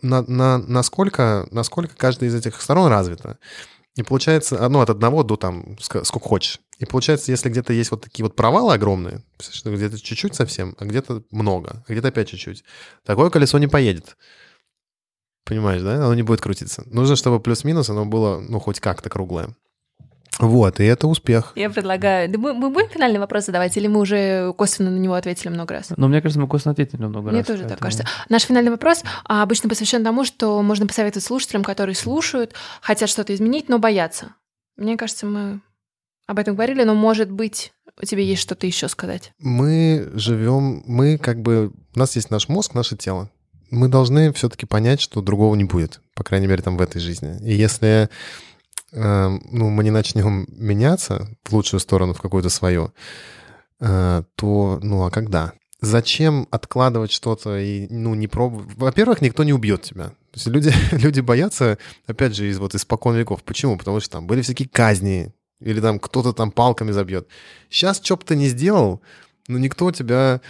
[0.02, 3.38] на, на, насколько, насколько каждая из этих сторон развита.
[3.96, 6.60] И получается, ну, от одного до там, сколько хочешь.
[6.78, 10.84] И получается, если где-то есть вот такие вот провалы огромные, что где-то чуть-чуть совсем, а
[10.84, 12.64] где-то много, а где-то опять чуть-чуть,
[13.04, 14.16] такое колесо не поедет.
[15.44, 15.96] Понимаешь, да?
[15.96, 16.82] Оно не будет крутиться.
[16.86, 19.54] Нужно, чтобы плюс-минус оно было, ну, хоть как-то круглое.
[20.38, 21.52] Вот, и это успех.
[21.54, 22.28] Я предлагаю...
[22.30, 25.74] Да мы, мы будем финальный вопрос задавать, или мы уже косвенно на него ответили много
[25.74, 25.92] раз?
[25.96, 27.46] Но мне кажется, мы косвенно ответили много Мне раз.
[27.46, 28.08] тоже так поэтому- кажется.
[28.28, 33.34] Наш финальный вопрос а, обычно посвящен тому, что можно посоветовать слушателям, которые слушают, хотят что-то
[33.34, 34.34] изменить, но боятся.
[34.76, 35.60] Мне кажется, мы
[36.26, 39.32] об этом говорили, но, может быть, у тебя есть что-то еще сказать.
[39.38, 43.30] Мы живем, мы как бы, у нас есть наш мозг, наше тело.
[43.70, 47.38] Мы должны все-таки понять, что другого не будет, по крайней мере, там в этой жизни.
[47.42, 48.08] И если
[48.92, 52.92] ну, мы не начнем меняться в лучшую сторону, в какую-то свою,
[53.80, 55.52] э, то, ну, а когда?
[55.80, 58.74] Зачем откладывать что-то и, ну, не пробовать?
[58.76, 60.08] Во-первых, никто не убьет тебя.
[60.08, 63.42] То есть люди, люди боятся, опять же, из вот испокон веков.
[63.42, 63.76] Почему?
[63.76, 67.28] Потому что там были всякие казни, или там кто-то там палками забьет.
[67.70, 69.02] Сейчас, что бы ты ни сделал,
[69.48, 70.40] ну, никто тебя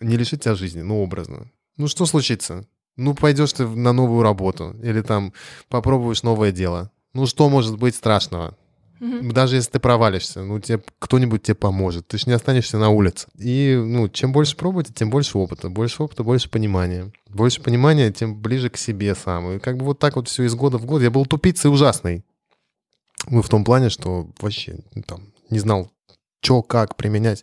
[0.00, 1.50] не лишит тебя жизни, ну, образно.
[1.76, 2.66] Ну, что случится?
[2.96, 5.32] Ну, пойдешь ты на новую работу, или там
[5.68, 6.90] попробуешь новое дело.
[7.14, 8.56] Ну, что может быть страшного?
[9.00, 12.06] Даже если ты провалишься, ну, тебе кто-нибудь тебе поможет.
[12.06, 13.26] Ты же не останешься на улице.
[13.36, 15.68] И, ну, чем больше пробуете, тем больше опыта.
[15.68, 17.10] Больше опыта, больше понимания.
[17.28, 19.56] Больше понимания, тем ближе к себе сам.
[19.56, 21.02] И как бы вот так вот все из года в год.
[21.02, 22.24] Я был тупицей ужасный.
[23.28, 25.90] Ну, в том плане, что вообще ну, там не знал,
[26.40, 27.42] что, как применять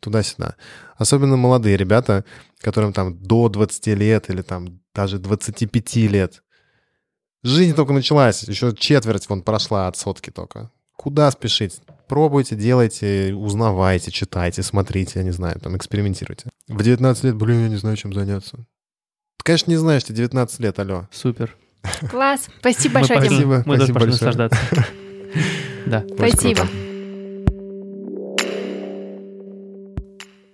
[0.00, 0.56] туда-сюда.
[0.98, 2.26] Особенно молодые ребята,
[2.60, 6.42] которым там до 20 лет или там даже 25 лет.
[7.44, 10.70] Жизнь только началась, еще четверть вон прошла от сотки только.
[10.96, 11.80] Куда спешить?
[12.08, 16.48] Пробуйте, делайте, узнавайте, читайте, смотрите, я не знаю, там экспериментируйте.
[16.66, 18.56] В 19 лет, блин, я не знаю, чем заняться.
[18.56, 21.06] Ты, конечно, не знаешь, тебе 19 лет, алло.
[21.12, 21.54] Супер.
[22.10, 22.48] Класс.
[22.58, 23.48] Спасибо большое, пошли- Дим.
[23.52, 24.58] Спасибо, Мы тоже пошли наслаждаться.
[25.86, 26.04] Да.
[26.16, 26.66] Спасибо.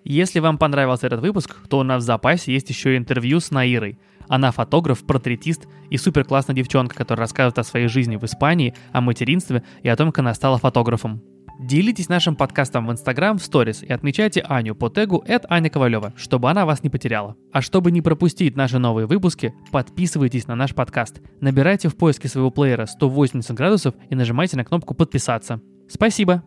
[0.05, 3.99] Если вам понравился этот выпуск, то у нас в запасе есть еще интервью с Наирой.
[4.29, 9.01] Она фотограф, портретист и супер классная девчонка, которая рассказывает о своей жизни в Испании, о
[9.01, 11.23] материнстве и о том, как она стала фотографом.
[11.59, 16.51] Делитесь нашим подкастом в Инстаграм в сторис и отмечайте Аню по тегу Аня Ковалева, чтобы
[16.51, 17.37] она вас не потеряла.
[17.53, 21.21] А чтобы не пропустить наши новые выпуски, подписывайтесь на наш подкаст.
[21.41, 25.61] Набирайте в поиске своего плеера 180 градусов и нажимайте на кнопку подписаться.
[25.89, 26.43] Спасибо!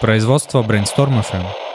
[0.00, 1.65] Производство Brainstorm FM.